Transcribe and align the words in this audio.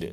eh, 0.00 0.08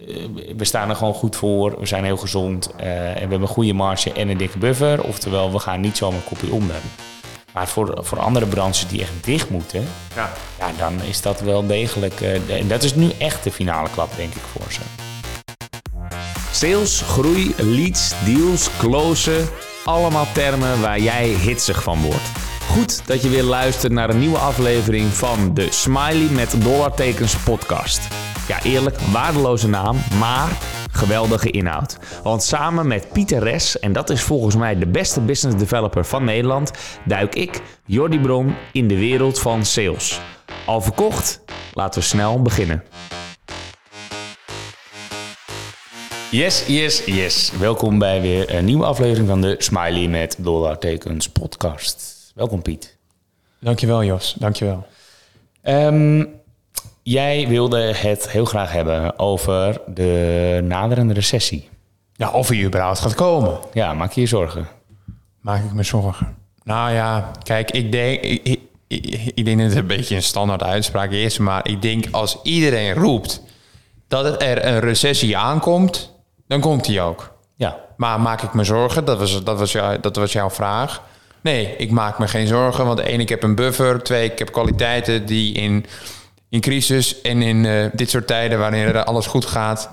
we 0.58 0.66
staan 0.66 0.90
er 0.90 0.96
gewoon 0.96 1.14
goed 1.14 1.36
voor. 1.36 1.80
We 1.80 1.86
zijn 1.86 2.04
heel 2.04 2.18
gezond. 2.18 2.70
eh, 2.78 3.08
en 3.08 3.14
we 3.14 3.20
hebben 3.20 3.42
een 3.42 3.48
goede 3.48 3.74
marge 3.74 4.12
en 4.14 4.30
een 4.30 4.38
dikke 4.38 4.58
buffer. 4.58 5.04
Oftewel, 5.04 5.52
we 5.52 5.60
gaan 5.60 5.80
niet 5.82 5.98
zomaar 5.98 6.22
kopje 6.30 6.52
onder. 6.52 6.76
Maar 7.54 7.68
voor, 7.68 7.98
voor 8.02 8.20
andere 8.20 8.46
branches 8.46 8.88
die 8.88 9.02
echt 9.02 9.12
dicht 9.24 9.50
moeten, 9.50 9.88
Ja. 10.16 10.32
ja, 10.60 10.68
dan 10.78 11.02
is 11.02 11.22
dat 11.22 11.40
wel 11.42 11.68
degelijk. 11.68 12.22
eh, 12.22 12.60
en 12.60 12.68
dat 12.68 12.84
is 12.84 12.96
nu 12.96 13.12
echt 13.18 13.44
de 13.44 13.52
finale 13.52 13.90
klap, 13.94 14.10
denk 14.16 14.34
ik, 14.34 14.42
voor 14.52 14.72
ze. 14.72 14.80
Sales, 16.52 17.02
groei, 17.02 17.54
leads, 17.58 18.14
deals, 18.26 18.70
closen. 18.80 19.48
Allemaal 19.86 20.28
termen 20.34 20.82
waar 20.82 21.00
jij 21.00 21.28
hitsig 21.28 21.84
van 21.84 22.02
wordt. 22.02 22.30
Goed 22.70 23.08
dat 23.08 23.22
je 23.22 23.30
weer 23.30 23.44
luistert 23.44 23.94
naar 23.94 24.10
een 24.10 24.20
nieuwe 24.20 24.38
aflevering 24.38 25.06
van 25.14 25.54
de 25.54 25.68
Smiley 25.72 26.28
met 26.32 26.56
dollartekens 26.64 27.36
podcast. 27.36 28.02
Ja, 28.48 28.64
eerlijk, 28.64 28.98
waardeloze 28.98 29.68
naam, 29.68 29.98
maar 30.20 30.58
geweldige 30.92 31.52
inhoud. 31.52 31.98
Want 32.24 32.44
samen 32.44 32.88
met 32.88 33.12
Pieter 33.12 33.44
Res, 33.44 33.80
en 33.80 33.94
dat 33.94 34.10
is 34.10 34.22
volgens 34.22 34.56
mij 34.56 34.78
de 34.78 34.88
beste 34.88 35.22
business 35.22 35.58
developer 35.58 36.06
van 36.06 36.24
Nederland, 36.24 36.72
duik 37.06 37.36
ik, 37.36 37.62
Jordi 37.86 38.20
Bron, 38.20 38.56
in 38.72 38.88
de 38.88 38.98
wereld 38.98 39.40
van 39.40 39.66
sales. 39.66 40.20
Al 40.66 40.82
verkocht? 40.82 41.44
Laten 41.74 42.00
we 42.00 42.06
snel 42.06 42.42
beginnen. 42.42 42.84
Yes, 46.32 46.68
yes, 46.68 47.06
yes. 47.06 47.52
Welkom 47.60 48.00
bij 48.00 48.22
weer 48.22 48.56
een 48.56 48.66
nieuwe 48.66 48.86
aflevering 48.86 49.28
van 49.28 49.42
de 49.42 49.56
Smiley 49.58 50.08
met 50.08 50.36
dollartekens 50.40 51.30
podcast. 51.30 52.32
Welkom 52.36 52.62
Piet. 52.62 52.98
Dankjewel 53.60 54.04
Jos, 54.04 54.36
dankjewel. 54.40 54.88
Ehm, 55.62 56.24
jij 57.10 57.48
wilde 57.48 57.80
het 57.94 58.30
heel 58.32 58.46
graag 58.46 58.72
hebben 58.72 59.20
over 59.20 59.82
de 59.88 60.60
naderende 60.64 61.14
recessie. 61.14 61.70
Ja, 62.14 62.32
of 62.32 62.48
hij 62.48 62.64
überhaupt 62.64 63.00
gaat 63.00 63.16
komen, 63.16 63.60
Ja, 63.74 63.94
maak 63.94 64.12
je 64.12 64.22
je 64.22 64.28
zorgen. 64.28 64.68
maak 65.42 65.64
ik 65.64 65.74
me 65.74 65.84
zorgen. 65.84 66.36
Nou 66.64 66.92
ja, 66.94 67.32
kijk, 67.44 67.72
ik 67.72 67.92
denk, 67.92 68.22
ik, 68.22 68.42
ik, 68.44 68.60
ik- 68.88 69.32
ik 69.36 69.46
denk 69.46 69.58
dat 69.60 69.68
het 69.70 69.78
een 69.78 69.88
beetje 69.88 70.16
een 70.16 70.24
standaard 70.24 70.64
uitspraak 70.64 71.12
is, 71.12 71.38
maar 71.38 71.68
ik 71.68 71.82
denk 71.82 72.06
als 72.12 72.38
iedereen 72.44 72.94
roept 72.94 73.42
dat 74.08 74.42
er 74.42 74.66
een 74.66 74.80
recessie 74.80 75.38
aankomt, 75.38 76.14
dan 76.48 76.60
komt 76.60 76.86
die 76.86 77.02
ook. 77.02 77.36
Ja, 77.56 77.78
Maar 77.98 78.20
maak 78.22 78.42
ik 78.42 78.54
me 78.54 78.64
zorgen? 78.64 79.06
Dat 79.06 79.18
was, 79.20 79.44
dat 79.44 79.60
was, 79.60 79.72
jou, 79.72 80.00
dat 80.00 80.16
was 80.16 80.32
jouw 80.32 80.50
vraag. 80.50 81.02
Nee, 81.42 81.76
ik 81.78 81.92
maak 81.92 82.20
me 82.20 82.28
geen 82.28 82.48
zorgen. 82.48 82.86
Want 82.86 83.00
één, 83.00 83.20
ik 83.20 83.30
heb 83.30 83.44
een 83.44 83.56
buffer. 83.56 84.04
Twee, 84.04 84.32
ik 84.32 84.40
heb 84.40 84.52
kwaliteiten 84.52 85.26
die 85.26 85.54
in, 85.54 85.86
in 86.50 86.60
crisis 86.62 87.22
en 87.22 87.42
in 87.42 87.66
eh, 87.66 87.86
dit 87.94 88.10
soort 88.10 88.28
tijden 88.28 88.60
wanneer 88.60 88.96
er 88.96 89.04
alles 89.04 89.26
goed 89.26 89.46
gaat, 89.46 89.90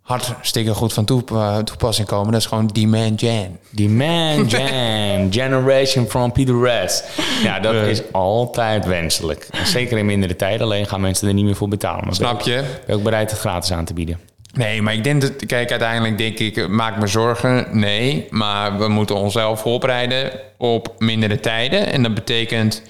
hartstikke 0.00 0.74
goed 0.74 0.92
van 0.92 1.04
toe- 1.04 1.22
eh, 1.32 1.58
toepassing 1.58 2.06
komen. 2.08 2.32
Dat 2.32 2.40
is 2.40 2.46
gewoon 2.46 2.66
demand 2.66 3.20
gen. 3.20 3.58
die 3.70 3.88
man 3.88 4.46
jam, 4.46 5.32
generation 5.40 6.06
from 6.08 6.32
Peter 6.32 6.60
Res. 6.62 7.02
Ja, 7.42 7.60
dat 7.60 7.74
is 7.74 8.02
altijd 8.12 8.86
wenselijk. 8.86 9.48
En 9.50 9.66
Zeker 9.66 9.98
in 9.98 10.06
mindere 10.06 10.36
tijden, 10.36 10.66
alleen 10.66 10.86
gaan 10.86 11.00
mensen 11.00 11.28
er 11.28 11.34
niet 11.34 11.44
meer 11.44 11.56
voor 11.56 11.68
betalen. 11.68 12.04
Maar 12.04 12.14
Snap 12.14 12.40
je? 12.40 12.54
Ben 12.54 12.66
je 12.86 12.94
ook 12.94 13.02
bereid 13.02 13.30
het 13.30 13.40
gratis 13.40 13.72
aan 13.72 13.84
te 13.84 13.94
bieden? 13.94 14.20
Nee, 14.54 14.82
maar 14.82 14.94
ik 14.94 15.04
denk 15.04 15.20
dat, 15.20 15.46
kijk, 15.46 15.70
uiteindelijk 15.70 16.18
denk 16.18 16.38
ik, 16.38 16.68
maak 16.68 16.96
me 17.00 17.06
zorgen. 17.06 17.66
Nee, 17.78 18.26
maar 18.30 18.78
we 18.78 18.88
moeten 18.88 19.16
onszelf 19.16 19.60
voorbereiden 19.60 20.30
op 20.58 20.94
mindere 20.98 21.40
tijden. 21.40 21.86
En 21.86 22.02
dat 22.02 22.14
betekent 22.14 22.82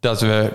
dat 0.00 0.20
we 0.20 0.50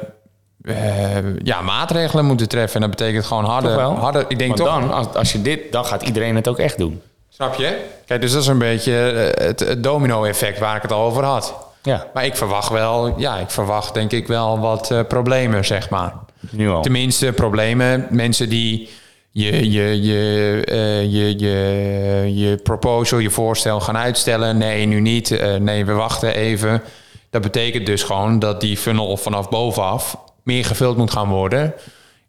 eh, 0.65 1.17
ja, 1.43 1.61
maatregelen 1.61 2.25
moeten 2.25 2.47
treffen. 2.47 2.81
En 2.81 2.89
dat 2.89 2.97
betekent 2.97 3.25
gewoon 3.25 3.45
harder. 3.45 3.79
Harder 3.79 4.25
ik 4.27 4.39
denk 4.39 4.57
Want 4.57 4.69
toch. 4.69 4.79
dan, 4.79 4.93
als, 4.93 5.13
als 5.13 5.31
je 5.31 5.41
dit, 5.41 5.71
dan 5.71 5.85
gaat 5.85 6.01
iedereen 6.01 6.35
het 6.35 6.47
ook 6.47 6.59
echt 6.59 6.77
doen. 6.77 7.01
Snap 7.29 7.55
je? 7.55 7.85
Kijk, 8.05 8.21
dus 8.21 8.31
dat 8.31 8.41
is 8.41 8.47
een 8.47 8.57
beetje 8.57 9.09
eh, 9.09 9.45
het, 9.47 9.59
het 9.59 9.83
domino-effect 9.83 10.59
waar 10.59 10.75
ik 10.75 10.81
het 10.81 10.91
al 10.91 11.01
over 11.01 11.23
had. 11.23 11.55
Ja, 11.81 12.07
Maar 12.13 12.25
ik 12.25 12.35
verwacht 12.35 12.69
wel, 12.69 13.13
ja, 13.19 13.37
ik 13.37 13.49
verwacht 13.49 13.93
denk 13.93 14.11
ik 14.11 14.27
wel 14.27 14.59
wat 14.59 14.91
eh, 14.91 14.99
problemen, 15.07 15.65
zeg 15.65 15.89
maar. 15.89 16.13
nu 16.49 16.69
al. 16.69 16.81
Tenminste, 16.81 17.31
problemen. 17.31 18.07
Mensen 18.09 18.49
die 18.49 18.89
je, 19.31 19.71
je, 19.71 20.01
je, 20.01 20.63
je, 21.09 21.39
je, 21.39 22.31
je 22.35 22.57
proposal, 22.57 23.19
je 23.19 23.29
voorstel 23.29 23.79
gaan 23.79 23.97
uitstellen. 23.97 24.57
Nee, 24.57 24.85
nu 24.85 24.99
niet. 24.99 25.41
Nee, 25.59 25.85
we 25.85 25.93
wachten 25.93 26.35
even. 26.35 26.81
Dat 27.29 27.41
betekent 27.41 27.85
dus 27.85 28.03
gewoon 28.03 28.39
dat 28.39 28.61
die 28.61 28.77
funnel 28.77 29.17
vanaf 29.17 29.49
bovenaf 29.49 30.17
meer 30.45 30.65
gevuld 30.65 30.97
moet 30.97 31.11
gaan 31.11 31.29
worden. 31.29 31.73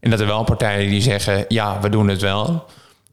En 0.00 0.10
dat 0.10 0.20
er 0.20 0.26
wel 0.26 0.44
partijen 0.44 0.90
die 0.90 1.02
zeggen, 1.02 1.44
ja, 1.48 1.80
we 1.80 1.88
doen 1.88 2.08
het 2.08 2.20
wel. 2.20 2.64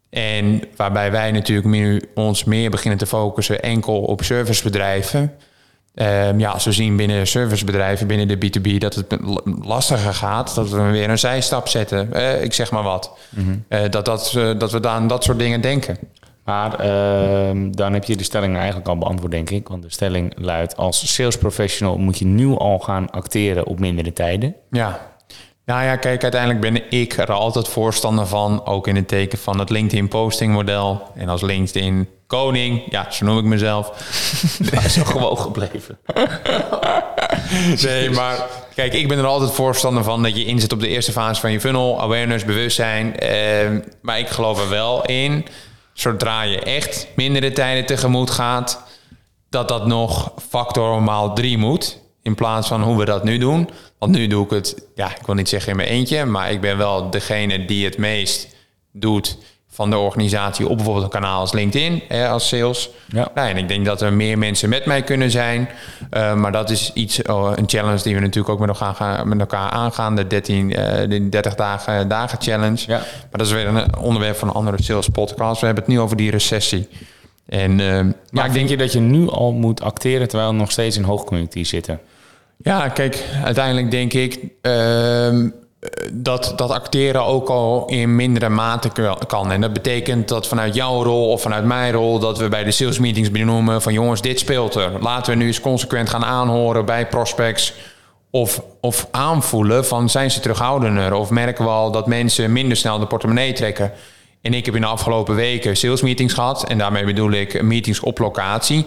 En 0.10 0.64
waarbij 0.76 1.12
wij 1.12 1.32
natuurlijk 1.32 1.68
nu 1.68 2.02
ons 2.16 2.44
meer 2.44 2.70
beginnen 2.70 3.00
te 3.00 3.06
focussen 3.06 3.62
enkel 3.62 4.02
op 4.02 4.24
servicebedrijven. 4.24 5.34
Ehm, 5.96 6.40
ja, 6.40 6.50
als 6.50 6.66
we 6.66 6.72
zien 6.72 6.96
binnen 6.96 7.28
servicebedrijven, 7.28 8.08
binnen 8.08 8.28
de 8.28 8.38
B2B, 8.38 8.78
dat 8.78 8.96
het 8.96 9.18
lastiger 9.62 10.14
gaat, 10.14 10.56
dat 10.56 10.70
we 10.70 10.82
weer 10.82 11.10
een 11.10 11.20
zijstap 11.20 11.68
zetten. 11.68 12.14
Eh, 12.14 12.44
ik 12.44 12.54
zeg 12.54 12.72
maar 12.72 12.84
wat. 12.84 13.18
Eh, 13.68 13.82
dat, 13.90 14.06
dat, 14.06 14.34
eh, 14.38 14.52
dat 14.58 14.72
we 14.72 14.88
aan 14.88 15.08
dat 15.08 15.24
soort 15.24 15.40
dingen 15.40 15.62
denken. 15.62 15.98
Maar 16.46 16.80
ehm, 16.80 17.72
dan 17.72 17.94
heb 17.94 18.04
je 18.04 18.16
de 18.16 18.24
stelling 18.24 18.56
eigenlijk 18.56 18.88
al 18.88 18.98
beantwoord, 18.98 19.32
denk 19.32 19.50
ik. 19.50 19.68
Want 19.68 19.84
de 19.84 19.92
stelling 19.92 20.34
luidt: 20.36 20.78
als 20.78 21.14
sales 21.14 21.38
professional 21.38 21.98
moet 21.98 22.20
je 22.20 22.26
nu 22.26 22.56
al 22.58 22.80
gaan 22.80 23.10
acteren 23.10 23.66
op 23.66 23.80
mindere 23.80 24.14
tijden. 24.14 24.56
Ja. 24.70 25.12
Nou 25.66 25.84
ja, 25.84 25.96
kijk, 25.96 26.22
uiteindelijk 26.22 26.62
ben 26.62 27.00
ik 27.00 27.18
er 27.18 27.32
altijd 27.32 27.68
voorstander 27.68 28.28
van, 28.28 28.66
ook 28.66 28.88
in 28.88 28.96
het 28.96 29.08
teken 29.08 29.38
van 29.38 29.60
het 29.60 29.70
LinkedIn 29.70 30.08
posting 30.08 30.54
model. 30.54 31.02
En 31.16 31.30
als 31.30 31.42
LinkedIn 31.42 32.10
koning, 32.28 32.82
ja, 32.90 33.12
zo 33.12 33.26
noem 33.26 33.38
ik 33.38 33.44
mezelf. 33.44 33.92
Zo 34.96 35.04
gewoon 35.04 35.38
gebleven. 35.38 35.98
Nee, 37.82 38.10
maar 38.10 38.48
kijk, 38.76 38.94
ik 38.94 39.08
ben 39.08 39.18
er 39.18 39.26
altijd 39.26 39.52
voorstander 39.52 40.04
van 40.04 40.24
dat 40.24 40.38
je 40.38 40.46
inzet 40.46 40.72
op 40.72 40.80
de 40.80 40.88
eerste 40.88 41.12
fase 41.12 41.42
van 41.42 41.52
je 41.52 41.60
funnel, 41.60 42.02
awareness, 42.02 42.46
bewustzijn. 42.46 43.20
Ehm, 43.20 43.80
maar 44.02 44.20
ik 44.20 44.28
geloof 44.28 44.62
er 44.62 44.70
wel 44.70 45.06
in, 45.06 45.46
zodra 45.94 46.42
je 46.42 46.60
echt 46.60 47.08
mindere 47.16 47.52
tijden 47.52 47.86
tegemoet 47.86 48.32
gaat, 48.32 48.84
dat 49.50 49.68
dat 49.68 49.86
nog 49.88 50.34
factor 50.50 51.04
maal 51.04 51.34
drie 51.34 51.58
moet. 51.58 52.02
In 52.22 52.36
plaats 52.36 52.68
van 52.68 52.84
hoe 52.84 52.98
we 52.98 53.06
dat 53.06 53.24
nu 53.24 53.38
doen. 53.38 53.70
Want 53.98 54.12
nu 54.12 54.28
doe 54.28 54.46
ik 54.46 54.50
het, 54.50 54.88
ja, 54.96 55.16
ik 55.16 55.26
wil 55.26 55.36
niet 55.36 55.50
zeggen 55.50 55.72
in 55.72 55.78
mijn 55.78 55.90
eentje, 55.90 56.26
maar 56.26 56.52
ik 56.52 56.62
ben 56.62 56.78
wel 56.78 57.10
degene 57.10 57.66
die 57.66 57.86
het 57.86 57.98
meest 57.98 58.56
doet 58.92 59.38
van 59.74 59.90
de 59.90 59.98
organisatie 59.98 60.68
op 60.68 60.76
bijvoorbeeld 60.76 61.06
een 61.06 61.20
kanaal 61.20 61.40
als 61.40 61.52
LinkedIn, 61.52 62.04
hè, 62.08 62.28
als 62.28 62.48
sales. 62.48 62.90
Ja. 63.08 63.32
Nou, 63.36 63.50
en 63.50 63.58
ik 63.58 63.68
denk 63.68 63.86
dat 63.86 64.02
er 64.02 64.14
meer 64.14 64.38
mensen 64.38 64.70
met 64.70 64.86
mij 64.86 65.02
kunnen 65.02 65.32
zijn. 65.32 65.70
Uh, 66.12 66.34
maar 66.34 66.52
dat 66.52 66.70
is 66.70 66.92
iets, 66.94 67.22
oh, 67.22 67.52
een 67.56 67.70
challenge 67.70 68.04
die 68.04 68.16
we 68.16 68.22
natuurlijk 68.22 68.50
ook 68.50 68.60
met 68.60 68.70
elkaar, 68.70 68.96
gaan, 68.96 69.28
met 69.28 69.40
elkaar 69.40 69.70
aangaan. 69.70 70.16
De 70.16 70.28
13, 70.28 70.70
uh, 70.70 70.76
de 71.10 71.30
30 71.30 71.56
dagen, 71.56 72.08
dagen 72.08 72.42
challenge. 72.42 72.84
Ja. 72.88 72.98
Maar 72.98 73.28
dat 73.32 73.48
is 73.48 73.52
weer 73.52 73.68
een 73.68 73.98
onderwerp 73.98 74.36
van 74.36 74.48
een 74.48 74.54
andere 74.54 74.84
sales 74.84 75.10
podcast. 75.10 75.60
We 75.60 75.66
hebben 75.66 75.84
het 75.84 75.94
nu 75.94 76.00
over 76.00 76.18
die 76.18 76.32
recessie. 76.32 76.88
En, 77.46 77.80
uh, 77.80 78.00
Maar 78.00 78.14
ja, 78.32 78.46
ik 78.46 78.54
denk 78.54 78.70
je 78.70 78.78
dat 78.78 78.92
je 78.94 79.00
nu 79.00 79.30
al 79.30 79.52
moet 79.52 79.82
acteren 79.82 80.28
terwijl 80.28 80.50
we 80.50 80.56
nog 80.56 80.72
steeds 80.72 80.98
in 80.98 81.04
hoogconjunctuur 81.04 81.66
zitten? 81.66 82.00
Ja, 82.58 82.90
kijk, 82.90 83.24
uiteindelijk 83.44 83.92
denk 83.92 84.14
ik 84.14 84.40
uh, 84.62 85.50
dat, 86.12 86.54
dat 86.56 86.70
acteren 86.70 87.26
ook 87.26 87.50
al 87.50 87.86
in 87.86 88.16
mindere 88.16 88.50
mate 88.50 89.18
kan. 89.28 89.52
En 89.52 89.62
dat 89.62 89.74
betekent 89.74 90.28
dat 90.28 90.48
vanuit 90.48 90.76
jouw 90.76 91.04
rol 91.04 91.30
of 91.30 91.42
vanuit 91.42 91.66
mijn 91.66 91.94
rol... 91.94 92.20
dat 92.20 92.38
we 92.38 92.50
bij 92.50 92.64
de 92.64 92.72
sales 92.72 93.00
meetings 93.00 93.32
benoemen 93.32 93.82
van... 93.82 93.94
jongens, 93.94 94.22
dit 94.22 94.40
speelt 94.40 94.76
er. 94.76 94.92
Laten 95.02 95.32
we 95.32 95.38
nu 95.38 95.48
eens 95.48 95.60
consequent 95.60 96.10
gaan 96.10 96.26
aanhoren 96.26 96.86
bij 96.86 97.08
prospects... 97.08 97.74
Of, 98.32 98.62
of 98.82 99.08
aanvoelen 99.12 99.86
van 99.86 100.10
zijn 100.10 100.32
ze 100.32 100.40
terughoudender... 100.40 101.14
of 101.14 101.30
merken 101.30 101.66
we 101.66 101.72
al 101.72 101.92
dat 101.92 102.08
mensen 102.08 102.52
minder 102.52 102.78
snel 102.78 103.00
de 103.00 103.08
portemonnee 103.08 103.54
trekken... 103.54 103.92
En 104.44 104.54
ik 104.54 104.66
heb 104.66 104.76
in 104.76 104.82
de 104.82 104.88
afgelopen 104.88 105.36
weken 105.36 105.78
sales 105.78 106.02
meetings 106.02 106.34
gehad. 106.34 106.68
En 106.68 106.78
daarmee 106.78 107.06
bedoel 107.06 107.32
ik 107.32 107.62
meetings 107.62 108.00
op 108.00 108.18
locatie. 108.18 108.86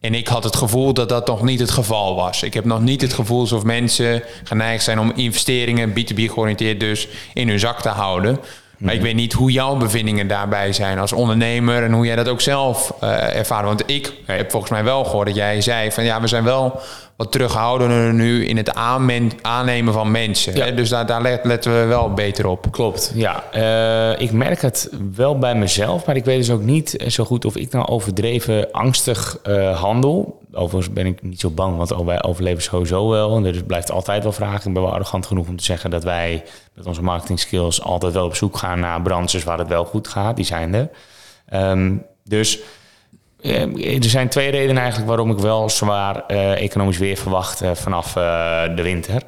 En 0.00 0.14
ik 0.14 0.28
had 0.28 0.44
het 0.44 0.56
gevoel 0.56 0.94
dat 0.94 1.08
dat 1.08 1.26
nog 1.26 1.42
niet 1.42 1.60
het 1.60 1.70
geval 1.70 2.14
was. 2.14 2.42
Ik 2.42 2.54
heb 2.54 2.64
nog 2.64 2.80
niet 2.80 3.00
het 3.00 3.12
gevoel 3.12 3.40
alsof 3.40 3.62
mensen 3.62 4.22
geneigd 4.44 4.84
zijn 4.84 4.98
om 4.98 5.12
investeringen, 5.14 5.90
B2B 5.90 6.22
georiënteerd 6.24 6.80
dus, 6.80 7.08
in 7.34 7.48
hun 7.48 7.58
zak 7.58 7.80
te 7.80 7.88
houden. 7.88 8.40
Maar 8.78 8.94
ik 8.94 9.00
weet 9.00 9.14
niet 9.14 9.32
hoe 9.32 9.52
jouw 9.52 9.76
bevindingen 9.76 10.28
daarbij 10.28 10.72
zijn 10.72 10.98
als 10.98 11.12
ondernemer 11.12 11.82
en 11.82 11.92
hoe 11.92 12.06
jij 12.06 12.16
dat 12.16 12.28
ook 12.28 12.40
zelf 12.40 12.92
uh, 13.02 13.36
ervaart. 13.36 13.64
Want 13.64 13.82
ik 13.86 14.12
heb 14.24 14.50
volgens 14.50 14.72
mij 14.72 14.84
wel 14.84 15.04
gehoord 15.04 15.26
dat 15.26 15.36
jij 15.36 15.60
zei 15.60 15.92
van 15.92 16.04
ja, 16.04 16.20
we 16.20 16.26
zijn 16.26 16.44
wel 16.44 16.80
wat 17.18 17.32
terughoudender 17.32 18.14
nu 18.14 18.46
in 18.46 18.56
het 18.56 18.74
aannemen 19.42 19.92
van 19.92 20.10
mensen. 20.10 20.56
Ja. 20.56 20.70
Dus 20.70 20.88
daar, 20.88 21.06
daar 21.06 21.40
letten 21.42 21.80
we 21.80 21.84
wel 21.86 22.12
beter 22.12 22.46
op. 22.46 22.66
Klopt, 22.70 23.12
ja. 23.14 23.44
Uh, 23.54 24.20
ik 24.20 24.32
merk 24.32 24.62
het 24.62 24.90
wel 25.14 25.38
bij 25.38 25.54
mezelf, 25.54 26.06
maar 26.06 26.16
ik 26.16 26.24
weet 26.24 26.38
dus 26.38 26.50
ook 26.50 26.62
niet 26.62 27.04
zo 27.06 27.24
goed 27.24 27.44
of 27.44 27.56
ik 27.56 27.72
nou 27.72 27.86
overdreven 27.86 28.70
angstig 28.70 29.38
uh, 29.46 29.80
handel. 29.80 30.40
overigens 30.52 30.92
ben 30.92 31.06
ik 31.06 31.22
niet 31.22 31.40
zo 31.40 31.50
bang, 31.50 31.76
want 31.76 32.04
wij 32.04 32.22
overleven 32.22 32.62
sowieso 32.62 33.08
wel. 33.08 33.36
En 33.36 33.44
er 33.44 33.64
blijft 33.64 33.90
altijd 33.90 34.22
wel 34.22 34.32
vragen. 34.32 34.68
Ik 34.68 34.74
ben 34.74 34.82
wel 34.82 34.92
arrogant 34.92 35.26
genoeg 35.26 35.48
om 35.48 35.56
te 35.56 35.64
zeggen 35.64 35.90
dat 35.90 36.04
wij 36.04 36.44
met 36.74 36.86
onze 36.86 37.02
marketing 37.02 37.40
skills 37.40 37.82
altijd 37.82 38.12
wel 38.12 38.24
op 38.24 38.36
zoek 38.36 38.56
gaan 38.56 38.80
naar 38.80 39.02
branches 39.02 39.44
waar 39.44 39.58
het 39.58 39.68
wel 39.68 39.84
goed 39.84 40.08
gaat. 40.08 40.36
Die 40.36 40.44
zijn 40.44 40.74
er. 40.74 40.88
Ehm, 41.46 41.94
dus 42.24 42.58
eh, 42.58 42.64
er 43.40 44.04
zijn 44.04 44.28
twee 44.28 44.50
redenen 44.50 44.76
eigenlijk 44.76 45.08
waarom 45.08 45.30
ik 45.30 45.38
wel 45.38 45.68
zwaar 45.68 46.24
uh, 46.28 46.62
economisch 46.62 46.98
weer 46.98 47.16
verwacht 47.16 47.62
uh, 47.62 47.70
vanaf 47.74 48.12
de 48.12 48.82
winter 48.82 49.22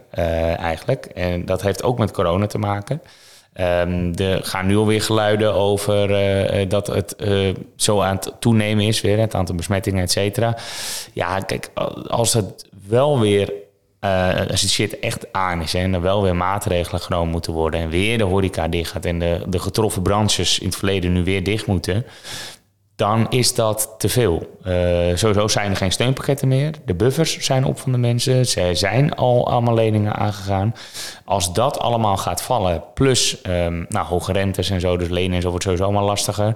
eigenlijk. 0.57 1.05
En 1.05 1.45
dat 1.45 1.63
heeft 1.63 1.83
ook 1.83 1.99
met 1.99 2.11
corona 2.11 2.47
te 2.47 2.59
maken. 2.59 3.03
Er 3.53 4.41
gaan 4.43 4.67
nu 4.67 4.77
alweer 4.77 5.03
geluiden 5.03 5.55
over 5.55 6.09
dat 6.69 6.87
het 6.87 7.17
zo 7.77 8.01
aan 8.01 8.15
het 8.15 8.33
toenemen 8.39 8.87
is 8.87 9.01
weer, 9.01 9.19
het 9.19 9.35
aantal 9.35 9.55
besmettingen, 9.55 10.03
et 10.03 10.11
cetera. 10.11 10.57
Ja, 11.13 11.41
kijk, 11.41 11.71
als 12.09 12.33
het 12.33 12.69
wel 12.87 13.21
weer 13.21 13.53
als 14.51 14.61
het 14.61 14.71
shit 14.71 14.99
echt 14.99 15.33
aan 15.33 15.63
is 15.63 15.75
en 15.75 15.95
er 15.95 16.01
wel 16.01 16.23
weer 16.23 16.37
maatregelen 16.37 17.01
genomen 17.01 17.31
moeten 17.31 17.53
worden 17.53 17.81
en 17.81 17.89
weer 17.89 18.19
de 18.19 18.25
horeca 18.25 18.69
dicht 18.69 18.91
gaat 18.91 19.05
en 19.05 19.19
de, 19.19 19.43
de 19.49 19.59
getroffen 19.59 20.03
branches 20.03 20.59
in 20.59 20.67
het 20.67 20.77
verleden 20.77 21.13
nu 21.13 21.25
weer 21.25 21.45
dicht 21.45 21.67
moeten, 21.67 22.07
dan 23.01 23.27
is 23.29 23.55
dat 23.55 23.95
te 23.99 24.09
veel. 24.09 24.59
Uh, 24.65 25.17
sowieso 25.17 25.49
zijn 25.49 25.71
er 25.71 25.77
geen 25.77 25.93
steunpakketten 25.93 26.49
meer. 26.49 26.75
De 26.85 26.95
buffers 26.95 27.39
zijn 27.39 27.65
op 27.65 27.79
van 27.79 27.93
de 27.93 27.99
mensen. 27.99 28.47
Ze 28.47 28.71
zijn 28.73 29.15
al 29.15 29.51
allemaal 29.51 29.75
leningen 29.75 30.15
aangegaan. 30.15 30.75
Als 31.25 31.53
dat 31.53 31.79
allemaal 31.79 32.17
gaat 32.17 32.43
vallen, 32.43 32.83
plus 32.95 33.37
um, 33.47 33.87
nou, 33.89 34.07
hoge 34.07 34.33
rentes 34.33 34.71
en 34.71 34.81
zo, 34.81 34.97
dus 34.97 35.09
lenen 35.09 35.37
en 35.37 35.43
zo 35.43 35.49
wordt 35.49 35.65
sowieso 35.65 35.85
allemaal 35.85 36.05
lastiger. 36.05 36.55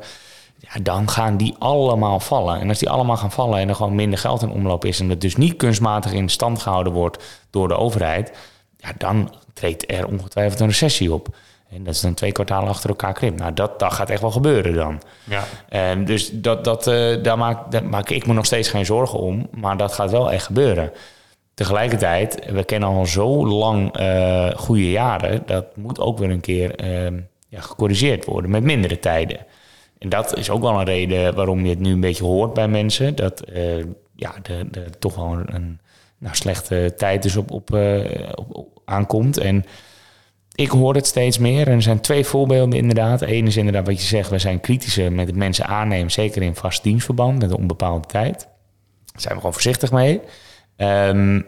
Ja, 0.58 0.81
dan 0.82 1.08
gaan 1.08 1.37
die 1.37 1.55
allemaal 1.58 2.20
vallen. 2.20 2.61
En 2.61 2.69
als 2.69 2.79
die 2.79 2.90
allemaal 2.90 3.17
gaan 3.17 3.32
vallen 3.32 3.58
en 3.58 3.69
er 3.69 3.75
gewoon 3.75 3.94
minder 3.94 4.19
geld 4.19 4.43
in 4.43 4.50
omloop 4.50 4.85
is... 4.85 5.00
en 5.00 5.08
het 5.08 5.20
dus 5.20 5.37
niet 5.37 5.56
kunstmatig 5.56 6.12
in 6.12 6.29
stand 6.29 6.62
gehouden 6.62 6.93
wordt 6.93 7.25
door 7.50 7.69
de 7.69 7.76
overheid... 7.76 8.32
Ja, 8.76 8.93
dan 8.99 9.35
treedt 9.55 9.90
er 9.90 10.06
ongetwijfeld 10.06 10.61
een 10.61 10.67
recessie 10.67 11.12
op. 11.12 11.29
En 11.75 11.85
dat 11.85 11.94
is 11.94 12.00
dan 12.00 12.15
twee 12.15 12.32
kwartalen 12.32 12.69
achter 12.69 12.88
elkaar 12.88 13.12
krimp. 13.12 13.38
Nou, 13.38 13.53
dat, 13.53 13.79
dat 13.79 13.93
gaat 13.93 14.11
echt 14.11 14.21
wel 14.21 14.31
gebeuren 14.31 14.75
dan. 14.75 15.03
Ja. 15.25 15.44
En 15.69 16.05
dus 16.05 16.31
dat, 16.32 16.65
dat, 16.65 16.87
uh, 16.87 17.23
daar, 17.23 17.38
maak, 17.38 17.71
daar 17.71 17.85
maak 17.85 18.11
ik 18.11 18.26
me 18.26 18.32
nog 18.32 18.47
steeds 18.47 18.69
geen 18.69 18.87
zorgen 18.87 19.19
om. 19.19 19.49
Maar 19.50 19.76
dat 19.76 19.93
gaat 19.93 20.11
wel 20.11 20.32
echt 20.32 20.47
gebeuren. 20.47 20.93
Tegelijkertijd, 21.55 22.50
we 22.50 22.65
kennen 22.65 22.88
al 22.88 23.06
zo 23.06 23.47
lang 23.47 24.00
uh, 24.00 24.50
goede 24.50 24.91
jaren. 24.91 25.43
Dat 25.47 25.76
moet 25.76 26.00
ook 26.00 26.19
weer 26.19 26.31
een 26.31 26.41
keer 26.41 26.85
uh, 26.85 27.19
ja, 27.49 27.61
gecorrigeerd 27.61 28.25
worden 28.25 28.50
met 28.50 28.62
mindere 28.62 28.99
tijden. 28.99 29.38
En 29.99 30.09
dat 30.09 30.37
is 30.37 30.50
ook 30.50 30.62
wel 30.62 30.79
een 30.79 30.85
reden 30.85 31.35
waarom 31.35 31.65
je 31.65 31.71
het 31.71 31.81
nu 31.81 31.93
een 31.93 32.00
beetje 32.00 32.25
hoort 32.25 32.55
bij 32.55 32.69
mensen. 32.69 33.15
Dat 33.15 33.43
ja, 34.17 34.32
de, 34.43 34.67
de, 34.71 34.85
toch 34.99 35.15
wel 35.15 35.38
een, 35.47 35.81
nou, 36.19 36.35
slechte 36.35 36.94
tijd 36.97 37.23
dus 37.23 37.37
op, 37.37 37.50
op, 37.50 37.73
op, 38.35 38.56
op 38.56 38.69
aankomt. 38.85 39.38
En 39.38 39.65
ik 40.54 40.70
hoor 40.70 40.94
het 40.94 41.06
steeds 41.06 41.38
meer. 41.38 41.66
En 41.66 41.72
er 41.72 41.82
zijn 41.82 42.00
twee 42.00 42.24
voorbeelden 42.24 42.78
inderdaad. 42.78 43.22
Eén 43.22 43.46
is 43.46 43.56
inderdaad 43.56 43.86
wat 43.86 44.00
je 44.00 44.06
zegt, 44.06 44.30
we 44.30 44.38
zijn 44.38 44.60
kritischer 44.60 45.12
met 45.12 45.26
het 45.26 45.36
mensen 45.36 45.66
aannemen, 45.66 46.10
zeker 46.10 46.42
in 46.42 46.54
vast 46.54 46.82
dienstverband 46.82 47.38
met 47.38 47.50
een 47.50 47.56
onbepaalde 47.56 48.06
tijd. 48.06 48.38
Daar 49.04 49.20
zijn 49.20 49.34
we 49.34 49.38
gewoon 49.38 49.52
voorzichtig 49.52 49.92
mee. 49.92 50.20
Um, 50.76 51.46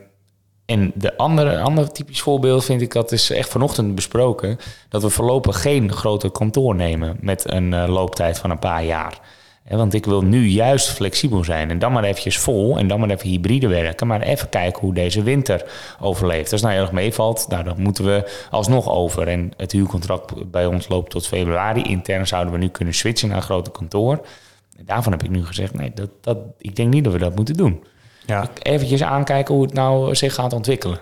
en 0.66 0.92
de 0.94 1.16
andere, 1.16 1.60
andere 1.60 1.90
typisch 1.90 2.20
voorbeeld 2.20 2.64
vind 2.64 2.80
ik, 2.80 2.92
dat 2.92 3.12
is 3.12 3.30
echt 3.30 3.48
vanochtend 3.48 3.94
besproken, 3.94 4.58
dat 4.88 5.02
we 5.02 5.10
voorlopig 5.10 5.60
geen 5.60 5.92
grote 5.92 6.30
kantoor 6.30 6.74
nemen 6.74 7.16
met 7.20 7.52
een 7.52 7.72
uh, 7.72 7.88
looptijd 7.88 8.38
van 8.38 8.50
een 8.50 8.58
paar 8.58 8.84
jaar. 8.84 9.20
Want 9.68 9.94
ik 9.94 10.04
wil 10.04 10.22
nu 10.22 10.46
juist 10.46 10.88
flexibel 10.88 11.44
zijn. 11.44 11.70
En 11.70 11.78
dan 11.78 11.92
maar 11.92 12.04
eventjes 12.04 12.38
vol 12.38 12.78
en 12.78 12.88
dan 12.88 13.00
maar 13.00 13.10
even 13.10 13.28
hybride 13.28 13.68
werken. 13.68 14.06
Maar 14.06 14.20
even 14.20 14.48
kijken 14.48 14.80
hoe 14.80 14.94
deze 14.94 15.22
winter 15.22 15.64
overleeft. 16.00 16.52
Als 16.52 16.60
het 16.60 16.62
nou 16.62 16.72
heel 16.72 16.82
erg 16.82 16.92
meevalt, 16.92 17.46
nou, 17.48 17.64
dan 17.64 17.80
moeten 17.80 18.04
we 18.04 18.46
alsnog 18.50 18.88
over. 18.88 19.28
En 19.28 19.52
het 19.56 19.72
huurcontract 19.72 20.50
bij 20.50 20.66
ons 20.66 20.88
loopt 20.88 21.10
tot 21.10 21.26
februari. 21.26 21.82
Intern 21.82 22.26
zouden 22.26 22.52
we 22.52 22.58
nu 22.58 22.68
kunnen 22.68 22.94
switchen 22.94 23.28
naar 23.28 23.36
een 23.36 23.42
grote 23.42 23.70
kantoor. 23.70 24.26
Daarvan 24.84 25.12
heb 25.12 25.22
ik 25.22 25.30
nu 25.30 25.46
gezegd, 25.46 25.74
nee, 25.74 25.90
dat, 25.94 26.10
dat, 26.20 26.38
ik 26.58 26.76
denk 26.76 26.92
niet 26.92 27.04
dat 27.04 27.12
we 27.12 27.18
dat 27.18 27.36
moeten 27.36 27.56
doen. 27.56 27.84
Ja. 28.26 28.48
Eventjes 28.62 29.02
aankijken 29.02 29.54
hoe 29.54 29.64
het 29.64 29.72
nou 29.72 30.14
zich 30.14 30.34
gaat 30.34 30.52
ontwikkelen. 30.52 30.98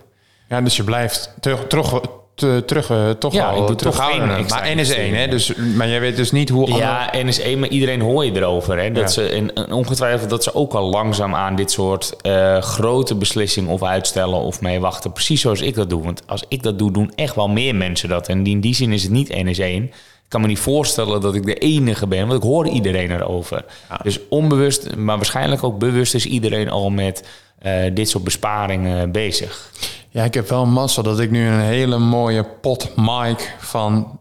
Ja, 0.49 0.61
dus 0.61 0.76
je 0.76 0.84
blijft 0.84 1.34
terug, 1.40 1.66
terug, 1.66 2.00
te, 2.34 2.62
terug, 2.66 2.90
uh, 2.90 3.10
toch 3.10 3.32
ja, 3.32 3.50
ik 3.50 3.66
terughouden. 3.66 4.46
Maar 4.48 4.75
N 4.75 4.78
is 4.78 4.94
één, 4.94 5.14
hè? 5.14 5.28
Dus, 5.28 5.54
maar 5.54 5.88
jij 5.88 6.00
weet 6.00 6.16
dus 6.16 6.31
niet 6.31 6.48
hoe... 6.48 6.70
Ja, 6.70 7.10
N 7.16 7.26
is 7.26 7.40
één, 7.40 7.58
maar 7.58 7.69
iedereen 7.69 8.00
hoor 8.00 8.25
je 8.25 8.32
erover. 8.32 8.78
Hè? 8.78 8.92
Dat 8.92 9.12
ze, 9.12 9.28
en, 9.28 9.72
ongetwijfeld 9.72 10.31
dat 10.31 10.42
ze 10.42 10.54
ook 10.54 10.72
al 10.72 10.90
langzaam 10.90 11.34
aan 11.34 11.56
dit 11.56 11.70
soort 11.70 12.14
uh, 12.22 12.58
grote 12.58 13.14
beslissingen 13.14 13.70
of 13.70 13.82
uitstellen 13.82 14.38
of 14.38 14.60
mee 14.60 14.81
wachten. 14.81 15.12
Precies 15.12 15.40
zoals 15.40 15.60
ik 15.60 15.75
dat 15.75 15.90
doe. 15.90 16.02
Want 16.02 16.22
als 16.26 16.44
ik 16.48 16.62
dat 16.62 16.78
doe, 16.78 16.92
doen 16.92 17.12
echt 17.14 17.34
wel 17.34 17.48
meer 17.48 17.75
mensen 17.75 18.08
dat. 18.08 18.28
En 18.28 18.46
in 18.46 18.60
die 18.60 18.75
zin 18.75 18.92
is 18.92 19.02
het 19.02 19.12
niet 19.12 19.28
N 19.28 19.46
is 19.46 19.58
één. 19.58 19.82
Ik 19.84 20.40
kan 20.40 20.40
me 20.40 20.46
niet 20.46 20.58
voorstellen 20.58 21.20
dat 21.20 21.34
ik 21.34 21.46
de 21.46 21.54
enige 21.54 22.06
ben, 22.06 22.26
want 22.26 22.42
ik 22.42 22.48
hoor 22.48 22.69
iedereen 22.69 23.10
erover. 23.10 23.64
Dus 24.02 24.19
onbewust, 24.28 24.96
maar 24.96 25.16
waarschijnlijk 25.16 25.64
ook 25.64 25.78
bewust 25.78 26.14
is 26.14 26.26
iedereen 26.26 26.70
al 26.70 26.90
met 26.90 27.25
uh, 27.66 27.72
dit 27.92 28.08
soort 28.08 28.25
besparingen 28.25 29.12
bezig. 29.12 29.70
Ja, 30.14 30.25
ik 30.25 30.34
heb 30.34 30.49
wel 30.49 30.66
massa 30.66 31.02
dat 31.02 31.20
ik 31.20 31.31
nu 31.31 31.46
een 31.46 31.61
hele 31.61 31.99
mooie 31.99 32.44
pot 32.61 32.90
mic 32.96 33.55
van... 33.58 34.19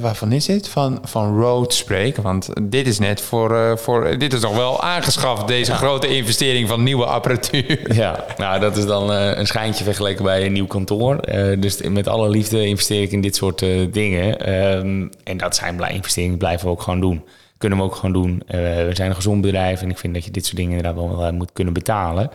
Waarvan 0.00 0.32
is 0.32 0.44
dit? 0.44 0.68
Van, 0.68 0.98
van 1.04 1.40
Rode 1.40 1.72
spreek. 1.72 2.16
Want 2.16 2.48
dit 2.62 2.86
is 2.86 2.98
net 2.98 3.20
voor... 3.20 3.52
Uh, 3.52 3.76
voor 3.76 4.18
dit 4.18 4.32
is 4.32 4.40
nog 4.40 4.56
wel 4.56 4.82
aangeschaft, 4.82 5.48
deze 5.48 5.74
grote 5.74 6.16
investering 6.16 6.68
van 6.68 6.82
nieuwe 6.82 7.04
apparatuur. 7.04 7.80
Ja, 7.94 8.24
nou 8.36 8.60
dat 8.60 8.76
is 8.76 8.86
dan 8.86 9.10
uh, 9.10 9.36
een 9.36 9.46
schijntje 9.46 9.84
vergeleken 9.84 10.24
bij 10.24 10.46
een 10.46 10.52
nieuw 10.52 10.66
kantoor. 10.66 11.28
Uh, 11.28 11.60
dus 11.60 11.82
met 11.82 12.08
alle 12.08 12.28
liefde 12.28 12.66
investeer 12.66 13.02
ik 13.02 13.12
in 13.12 13.20
dit 13.20 13.36
soort 13.36 13.58
dingen. 13.90 14.54
Um, 14.76 15.10
en 15.24 15.36
dat 15.36 15.56
zijn 15.56 15.76
blij 15.76 15.92
investeringen, 15.92 16.38
blijven 16.38 16.66
we 16.66 16.72
ook 16.72 16.82
gewoon 16.82 17.00
doen. 17.00 17.24
Kunnen 17.58 17.78
we 17.78 17.84
ook 17.84 17.94
gewoon 17.94 18.12
doen. 18.12 18.42
we 18.46 18.90
zijn 18.92 19.08
een 19.08 19.16
gezond 19.16 19.40
bedrijf 19.40 19.82
en 19.82 19.90
ik 19.90 19.98
vind 19.98 20.14
dat 20.14 20.24
je 20.24 20.30
dit 20.30 20.44
soort 20.44 20.56
dingen 20.56 20.76
inderdaad 20.76 21.16
wel 21.16 21.32
moet 21.32 21.52
kunnen 21.52 21.72
betalen. 21.72 22.30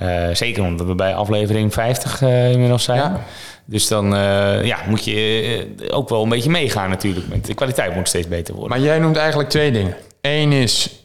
Uh, 0.00 0.28
zeker 0.32 0.62
omdat 0.62 0.86
we 0.86 0.94
bij 0.94 1.14
aflevering 1.14 1.72
50 1.72 2.20
uh, 2.20 2.44
eh, 2.44 2.52
inmiddels 2.52 2.84
zijn. 2.84 2.98
Ja. 2.98 3.20
Dus 3.64 3.88
dan 3.88 4.14
uh, 4.14 4.64
ja, 4.64 4.78
moet 4.88 5.04
je 5.04 5.66
ook 5.90 6.08
wel 6.08 6.22
een 6.22 6.28
beetje 6.28 6.50
meegaan 6.50 6.90
natuurlijk. 6.90 7.28
Met 7.28 7.46
de 7.46 7.54
kwaliteit 7.54 7.94
moet 7.94 8.08
steeds 8.08 8.28
beter 8.28 8.54
worden. 8.54 8.70
Maar 8.70 8.86
jij 8.86 8.98
noemt 8.98 9.16
eigenlijk 9.16 9.48
twee 9.48 9.72
dingen. 9.72 9.96
Eén 10.20 10.52
is 10.52 11.04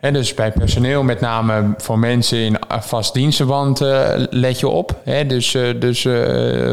hè, 0.00 0.12
dus 0.12 0.34
bij 0.34 0.52
personeel, 0.52 1.02
met 1.02 1.20
name 1.20 1.74
voor 1.76 1.98
mensen 1.98 2.38
in 2.38 2.56
vast 2.68 3.14
dienstenband, 3.14 3.80
let 4.30 4.60
je 4.60 4.68
op. 4.68 4.96
Hè, 5.04 5.26
dus 5.26 5.56
dus 5.78 6.02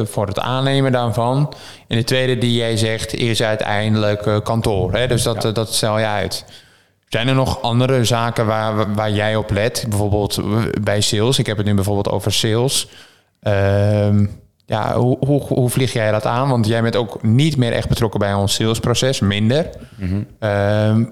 voor 0.04 0.28
het 0.28 0.40
aannemen 0.40 0.92
daarvan. 0.92 1.54
En 1.88 1.98
de 1.98 2.04
tweede 2.04 2.38
die 2.38 2.58
jij 2.58 2.78
zegt 2.78 3.14
is 3.14 3.44
uiteindelijk 3.44 4.44
kantoor. 4.44 4.94
Hè, 4.94 5.08
dus 5.08 5.24
dat, 5.24 5.56
dat 5.56 5.74
stel 5.74 6.00
je 6.00 6.06
uit. 6.06 6.46
Zijn 7.08 7.28
er 7.28 7.36
nog 7.36 7.62
andere 7.62 8.04
zaken 8.04 8.46
waar, 8.46 8.94
waar 8.94 9.12
jij 9.12 9.36
op 9.36 9.52
let? 9.52 9.86
Bijvoorbeeld 9.90 10.40
bij 10.84 11.02
sales. 11.02 11.40
Ik 11.40 11.46
heb 11.46 11.58
het 11.58 11.66
nu 11.66 11.74
bijvoorbeeld 11.74 12.10
over 12.10 12.34
sales. 12.34 12.90
Ehm, 13.42 14.26
ja, 14.66 14.98
hoe, 14.98 15.18
hoe, 15.26 15.42
hoe 15.42 15.70
vlieg 15.70 15.94
jij 15.94 16.12
dat 16.12 16.26
aan? 16.26 16.50
Want 16.50 16.68
jij 16.68 16.82
bent 16.82 16.96
ook 16.96 17.24
niet 17.24 17.58
meer 17.58 17.72
echt 17.72 17.90
betrokken 17.90 18.20
bij 18.20 18.34
ons 18.34 18.54
salesproces, 18.54 19.20
minder. 19.20 19.70
Mhm. 19.96 20.22
Ehm, 20.40 21.04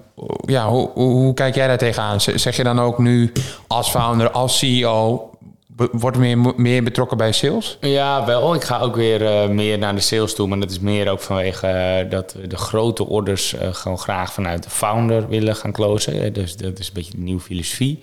ja, 0.46 0.68
hoe, 0.68 0.90
hoe, 0.94 1.12
hoe, 1.12 1.34
kijk 1.34 1.54
jij 1.54 1.66
daar 1.66 1.78
tegenaan? 1.78 2.20
Zeg 2.20 2.56
je 2.56 2.62
dan 2.62 2.80
ook 2.80 2.98
nu 2.98 3.32
als 3.66 3.90
founder, 3.90 4.30
als 4.30 4.58
CEO, 4.58 5.30
wordt 5.76 6.16
meer, 6.16 6.38
meer 6.56 6.82
betrokken 6.82 7.16
bij 7.16 7.32
sales? 7.32 7.78
Ja, 7.80 8.26
wel. 8.26 8.54
Ik 8.54 8.64
ga 8.64 8.80
ook 8.80 8.96
weer 8.96 9.22
uh, 9.22 9.48
meer 9.48 9.78
naar 9.78 9.94
de 9.94 10.00
sales 10.00 10.34
toe. 10.34 10.48
Maar 10.48 10.60
dat 10.60 10.70
is 10.70 10.78
meer 10.78 11.10
ook 11.10 11.20
vanwege 11.20 11.66
uh, 12.04 12.10
dat 12.10 12.32
we 12.32 12.46
de 12.46 12.56
grote 12.56 13.06
orders 13.06 13.54
uh, 13.54 13.74
gewoon 13.74 13.98
graag 13.98 14.32
vanuit 14.32 14.62
de 14.62 14.70
founder 14.70 15.28
willen 15.28 15.56
gaan 15.56 15.72
closen. 15.72 16.32
Dus 16.32 16.56
dat 16.56 16.78
is 16.78 16.86
een 16.86 16.94
beetje 16.94 17.12
de 17.12 17.18
nieuwe 17.18 17.40
filosofie. 17.40 18.02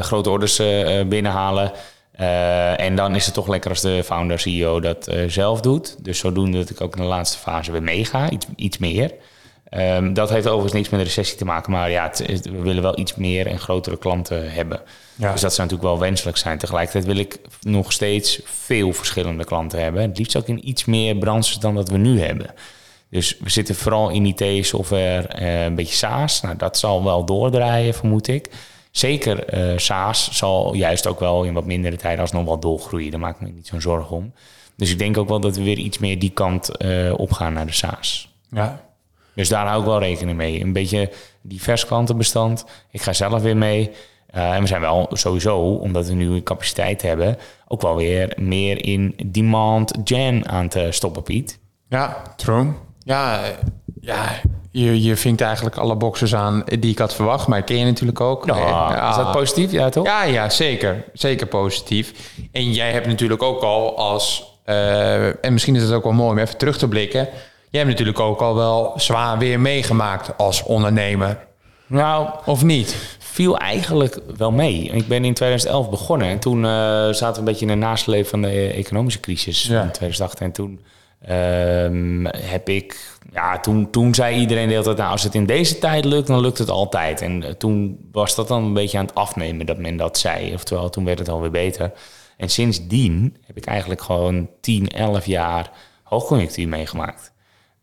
grote 0.00 0.30
orders 0.30 0.56
binnenhalen. 1.08 1.72
en 2.76 2.96
dan 2.96 3.14
is 3.14 3.24
het 3.24 3.34
toch 3.34 3.48
lekker 3.48 3.70
als 3.70 3.80
de 3.80 4.04
founder, 4.04 4.38
CEO 4.38 4.80
dat 4.80 5.08
zelf 5.26 5.60
doet. 5.60 6.04
Dus 6.04 6.18
zodoende 6.18 6.58
dat 6.58 6.70
ik 6.70 6.80
ook 6.80 6.96
in 6.96 7.02
de 7.02 7.08
laatste 7.08 7.38
fase 7.38 7.72
weer 7.72 7.82
meega. 7.82 8.30
Iets, 8.30 8.46
iets 8.56 8.78
meer. 8.78 9.10
Um, 9.70 10.14
dat 10.14 10.30
heeft 10.30 10.46
overigens 10.46 10.72
niks 10.72 10.88
met 10.88 11.00
de 11.00 11.06
recessie 11.06 11.38
te 11.38 11.44
maken. 11.44 11.72
Maar 11.72 11.90
ja, 11.90 12.10
we 12.42 12.60
willen 12.62 12.82
wel 12.82 12.98
iets 12.98 13.14
meer 13.14 13.46
en 13.46 13.58
grotere 13.58 13.98
klanten 13.98 14.52
hebben. 14.52 14.80
Ja. 15.14 15.32
Dus 15.32 15.40
dat 15.40 15.54
zou 15.54 15.68
natuurlijk 15.68 15.98
wel 15.98 16.08
wenselijk 16.08 16.36
zijn. 16.36 16.58
Tegelijkertijd 16.58 17.04
wil 17.04 17.16
ik 17.16 17.38
nog 17.60 17.92
steeds 17.92 18.40
veel 18.44 18.92
verschillende 18.92 19.44
klanten 19.44 19.82
hebben. 19.82 20.02
Het 20.02 20.18
liefst 20.18 20.36
ook 20.36 20.48
in 20.48 20.68
iets 20.68 20.84
meer 20.84 21.16
branches 21.16 21.58
dan 21.58 21.74
dat 21.74 21.88
we 21.88 21.96
nu 21.96 22.20
hebben. 22.20 22.46
Dus 23.10 23.36
we 23.40 23.50
zitten 23.50 23.74
vooral 23.74 24.10
in 24.10 24.26
IT-software, 24.26 25.28
eh, 25.28 25.64
een 25.64 25.74
beetje 25.74 25.94
SaaS. 25.94 26.40
Nou, 26.40 26.56
dat 26.56 26.78
zal 26.78 27.04
wel 27.04 27.24
doordraaien, 27.24 27.94
vermoed 27.94 28.28
ik. 28.28 28.50
Zeker 28.90 29.54
uh, 29.72 29.78
SaaS 29.78 30.30
zal 30.32 30.74
juist 30.74 31.06
ook 31.06 31.20
wel 31.20 31.44
in 31.44 31.54
wat 31.54 31.64
mindere 31.64 31.96
tijd 31.96 32.18
alsnog 32.18 32.44
wel 32.44 32.60
doorgroeien. 32.60 33.10
Daar 33.10 33.20
maak 33.20 33.34
ik 33.34 33.40
me 33.40 33.48
niet 33.54 33.66
zo'n 33.66 33.80
zorgen 33.80 34.16
om. 34.16 34.32
Dus 34.76 34.90
ik 34.90 34.98
denk 34.98 35.18
ook 35.18 35.28
wel 35.28 35.40
dat 35.40 35.56
we 35.56 35.62
weer 35.62 35.78
iets 35.78 35.98
meer 35.98 36.18
die 36.18 36.30
kant 36.30 36.70
uh, 36.78 37.18
opgaan 37.18 37.52
naar 37.52 37.66
de 37.66 37.72
SaaS. 37.72 38.34
Ja. 38.50 38.84
Dus 39.36 39.48
daar 39.48 39.66
hou 39.66 39.80
ik 39.80 39.86
wel 39.86 39.98
rekening 39.98 40.36
mee. 40.36 40.62
Een 40.62 40.72
beetje 40.72 41.10
divers 41.42 41.86
klantenbestand. 41.86 42.64
Ik 42.90 43.02
ga 43.02 43.12
zelf 43.12 43.42
weer 43.42 43.56
mee. 43.56 43.90
Uh, 44.34 44.54
en 44.54 44.60
we 44.60 44.66
zijn 44.66 44.80
wel 44.80 45.08
sowieso, 45.12 45.58
omdat 45.58 46.06
we 46.06 46.14
nu 46.14 46.42
capaciteit 46.42 47.02
hebben, 47.02 47.38
ook 47.68 47.82
wel 47.82 47.96
weer 47.96 48.32
meer 48.36 48.84
in 48.84 49.14
demand 49.26 49.92
gen 50.04 50.48
aan 50.48 50.68
te 50.68 50.86
stoppen, 50.90 51.22
Piet. 51.22 51.58
Ja, 51.88 52.22
true. 52.36 52.72
Ja, 52.98 53.40
ja 54.00 54.40
je, 54.82 55.02
je 55.02 55.16
vinkt 55.16 55.40
eigenlijk 55.40 55.76
alle 55.76 55.96
boxes 55.96 56.34
aan 56.34 56.64
die 56.78 56.90
ik 56.90 56.98
had 56.98 57.14
verwacht, 57.14 57.46
maar 57.46 57.62
ken 57.62 57.78
je 57.78 57.84
natuurlijk 57.84 58.20
ook. 58.20 58.46
Ja, 58.46 59.08
Is 59.10 59.16
dat 59.16 59.32
positief? 59.32 59.72
Ja, 59.72 59.88
toch? 59.88 60.06
Ja, 60.06 60.24
ja, 60.24 60.50
zeker. 60.50 61.04
Zeker 61.12 61.46
positief. 61.46 62.12
En 62.52 62.72
jij 62.72 62.92
hebt 62.92 63.06
natuurlijk 63.06 63.42
ook 63.42 63.62
al 63.62 63.96
als, 63.96 64.52
uh, 64.66 65.44
en 65.44 65.52
misschien 65.52 65.76
is 65.76 65.82
het 65.82 65.92
ook 65.92 66.02
wel 66.02 66.12
mooi 66.12 66.30
om 66.30 66.38
even 66.38 66.56
terug 66.56 66.78
te 66.78 66.88
blikken. 66.88 67.28
Jij 67.76 67.84
hebt 67.84 67.98
natuurlijk 67.98 68.26
ook 68.26 68.40
al 68.40 68.54
wel 68.54 68.92
zwaar 68.96 69.38
weer 69.38 69.60
meegemaakt 69.60 70.36
als 70.36 70.62
ondernemer. 70.62 71.46
Nou, 71.86 72.28
of 72.44 72.64
niet? 72.64 73.16
Viel 73.18 73.58
eigenlijk 73.58 74.18
wel 74.36 74.50
mee. 74.50 74.82
Ik 74.82 75.08
ben 75.08 75.24
in 75.24 75.34
2011 75.34 75.90
begonnen 75.90 76.28
en 76.28 76.38
toen 76.38 76.56
uh, 76.58 76.70
zaten 77.08 77.32
we 77.32 77.38
een 77.38 77.44
beetje 77.44 77.66
in 77.66 77.80
de 77.80 77.86
nasleep 77.86 78.26
van 78.26 78.42
de 78.42 78.72
economische 78.72 79.20
crisis 79.20 79.68
in 79.68 79.90
2008. 79.90 80.40
En 80.40 80.52
toen 80.52 80.80
um, 81.30 82.26
heb 82.26 82.68
ik, 82.68 83.18
ja, 83.32 83.60
toen, 83.60 83.90
toen 83.90 84.14
zei 84.14 84.36
iedereen 84.36 84.66
de 84.66 84.72
hele 84.72 84.84
tijd, 84.84 84.96
nou, 84.96 85.10
als 85.10 85.22
het 85.22 85.34
in 85.34 85.46
deze 85.46 85.78
tijd 85.78 86.04
lukt, 86.04 86.26
dan 86.26 86.40
lukt 86.40 86.58
het 86.58 86.70
altijd. 86.70 87.20
En 87.20 87.42
uh, 87.42 87.50
toen 87.50 87.98
was 88.12 88.34
dat 88.34 88.48
dan 88.48 88.64
een 88.64 88.74
beetje 88.74 88.98
aan 88.98 89.06
het 89.06 89.14
afnemen 89.14 89.66
dat 89.66 89.78
men 89.78 89.96
dat 89.96 90.18
zei. 90.18 90.54
Oftewel, 90.54 90.90
toen 90.90 91.04
werd 91.04 91.18
het 91.18 91.28
alweer 91.28 91.50
beter. 91.50 91.92
En 92.36 92.48
sindsdien 92.48 93.36
heb 93.46 93.56
ik 93.56 93.66
eigenlijk 93.66 94.02
gewoon 94.02 94.48
10, 94.60 94.88
11 94.88 95.26
jaar 95.26 95.70
hoogconjunctuur 96.02 96.68
meegemaakt. 96.68 97.34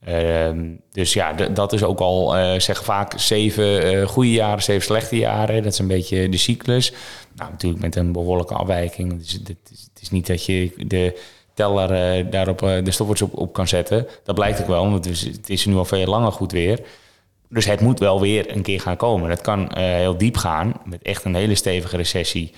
Ehm, 0.05 0.69
dus 0.91 1.13
ja, 1.13 1.33
dat 1.33 1.73
is 1.73 1.83
ook 1.83 1.99
al, 1.99 2.37
uh, 2.37 2.59
zeggen 2.59 2.85
vaak, 2.85 3.19
zeven 3.19 3.93
uh, 3.93 4.07
goede 4.07 4.31
jaren, 4.31 4.63
zeven 4.63 4.83
slechte 4.83 5.17
jaren. 5.17 5.63
Dat 5.63 5.71
is 5.71 5.79
een 5.79 5.87
beetje 5.87 6.29
de 6.29 6.37
cyclus. 6.37 6.93
Nou, 7.35 7.51
natuurlijk 7.51 7.81
met 7.81 7.95
een 7.95 8.11
behoorlijke 8.11 8.53
afwijking. 8.53 9.19
Dus 9.19 9.31
het, 9.31 9.57
is, 9.71 9.87
het 9.93 10.01
is 10.01 10.09
niet 10.09 10.27
dat 10.27 10.45
je 10.45 10.73
de 10.87 11.19
teller 11.53 12.17
uh, 12.19 12.31
daarop 12.31 12.59
de 12.59 12.91
stopwatch 12.91 13.21
op, 13.21 13.37
op, 13.37 13.53
kan 13.53 13.67
zetten. 13.67 14.07
Dat 14.23 14.35
blijkt 14.35 14.61
ook 14.61 14.67
wel, 14.67 14.89
want 14.89 15.05
het 15.05 15.13
is, 15.13 15.21
het 15.21 15.49
is 15.49 15.65
nu 15.65 15.75
al 15.75 15.85
veel 15.85 16.05
langer 16.05 16.31
goed 16.31 16.51
weer. 16.51 16.79
Dus 17.49 17.65
het 17.65 17.81
moet 17.81 17.99
wel 17.99 18.21
weer 18.21 18.55
een 18.55 18.61
keer 18.61 18.79
gaan 18.79 18.97
komen. 18.97 19.29
Het 19.29 19.41
kan 19.41 19.77
heel 19.77 20.17
diep 20.17 20.37
gaan, 20.37 20.73
met 20.85 21.01
echt 21.01 21.23
een 21.23 21.35
hele 21.35 21.55
stevige 21.55 21.97
recessie. 21.97 22.53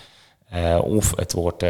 of 0.81 1.15
het 1.15 1.33
wordt 1.33 1.65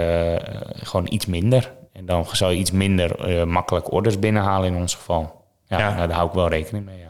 gewoon 0.74 1.08
iets 1.10 1.26
minder. 1.26 1.72
En 1.94 2.06
dan 2.06 2.26
zou 2.32 2.52
je 2.52 2.60
iets 2.60 2.72
minder 2.72 3.48
makkelijk 3.48 3.92
orders 3.92 4.20
binnenhalen 4.20 4.74
in 4.74 4.82
ons 4.82 4.96
geval. 4.96 5.45
Ja, 5.80 5.88
ja. 5.88 5.96
Nou, 5.96 6.08
daar 6.08 6.18
hou 6.18 6.30
ik 6.30 6.36
wel 6.36 6.48
rekening 6.48 6.86
mee. 6.86 6.98
Ja, 6.98 7.10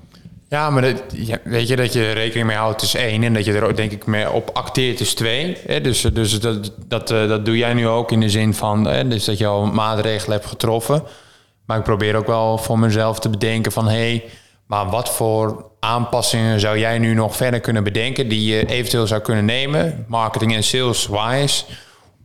ja 0.49 0.69
maar 0.69 0.81
dat, 0.81 1.03
weet 1.43 1.67
je 1.67 1.75
dat 1.75 1.93
je 1.93 2.11
rekening 2.11 2.47
mee 2.47 2.57
houdt 2.57 2.81
is 2.81 2.95
één. 2.95 3.23
En 3.23 3.33
dat 3.33 3.45
je 3.45 3.53
er 3.53 3.63
ook 3.63 3.75
denk 3.75 3.91
ik 3.91 4.05
mee 4.05 4.31
op 4.31 4.49
acteert 4.53 4.99
is 4.99 5.13
twee. 5.13 5.57
Hè? 5.67 5.81
Dus, 5.81 6.01
dus 6.01 6.39
dat, 6.39 6.71
dat, 6.87 7.11
eh, 7.11 7.27
dat 7.27 7.45
doe 7.45 7.57
jij 7.57 7.73
nu 7.73 7.87
ook 7.87 8.11
in 8.11 8.19
de 8.19 8.29
zin 8.29 8.53
van 8.53 8.87
hè? 8.87 9.07
Dus 9.07 9.25
dat 9.25 9.37
je 9.37 9.47
al 9.47 9.65
maatregelen 9.65 10.37
hebt 10.37 10.49
getroffen. 10.49 11.03
Maar 11.65 11.77
ik 11.77 11.83
probeer 11.83 12.15
ook 12.15 12.27
wel 12.27 12.57
voor 12.57 12.79
mezelf 12.79 13.19
te 13.19 13.29
bedenken 13.29 13.71
van... 13.71 13.87
hé, 13.87 14.09
hey, 14.09 14.23
maar 14.65 14.89
wat 14.89 15.09
voor 15.09 15.65
aanpassingen 15.79 16.59
zou 16.59 16.79
jij 16.79 16.99
nu 16.99 17.13
nog 17.13 17.35
verder 17.35 17.59
kunnen 17.59 17.83
bedenken... 17.83 18.27
die 18.27 18.55
je 18.55 18.65
eventueel 18.65 19.07
zou 19.07 19.21
kunnen 19.21 19.45
nemen, 19.45 20.05
marketing 20.07 20.55
en 20.55 20.63
sales-wise... 20.63 21.65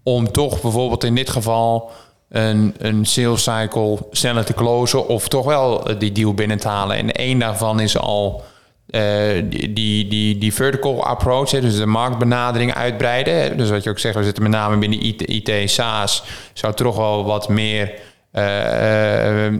om 0.02 0.32
toch 0.32 0.60
bijvoorbeeld 0.60 1.04
in 1.04 1.14
dit 1.14 1.30
geval 1.30 1.90
een, 2.30 2.74
een 2.78 3.06
sales 3.06 3.42
cycle 3.42 3.98
sneller 4.10 4.44
te 4.44 4.54
closen 4.54 5.08
of 5.08 5.28
toch 5.28 5.44
wel 5.44 5.98
die 5.98 6.12
deal 6.12 6.34
binnen 6.34 6.58
te 6.58 6.68
halen. 6.68 6.96
En 6.96 7.12
één 7.12 7.38
daarvan 7.38 7.80
is 7.80 7.98
al 7.98 8.42
uh, 8.90 9.02
die, 9.44 10.08
die, 10.08 10.38
die 10.38 10.54
vertical 10.54 11.04
approach, 11.04 11.50
hè, 11.50 11.60
dus 11.60 11.76
de 11.76 11.86
marktbenadering 11.86 12.74
uitbreiden. 12.74 13.56
Dus 13.56 13.70
wat 13.70 13.82
je 13.82 13.90
ook 13.90 13.98
zegt, 13.98 14.14
we 14.14 14.24
zitten 14.24 14.42
met 14.42 14.52
name 14.52 14.76
binnen 14.76 15.04
IT, 15.04 15.28
IT 15.28 15.70
SaaS, 15.70 16.24
zou 16.52 16.74
toch 16.74 16.96
wel 16.96 17.24
wat 17.24 17.48
meer 17.48 17.92
uh, 18.32 19.46
uh, 19.46 19.52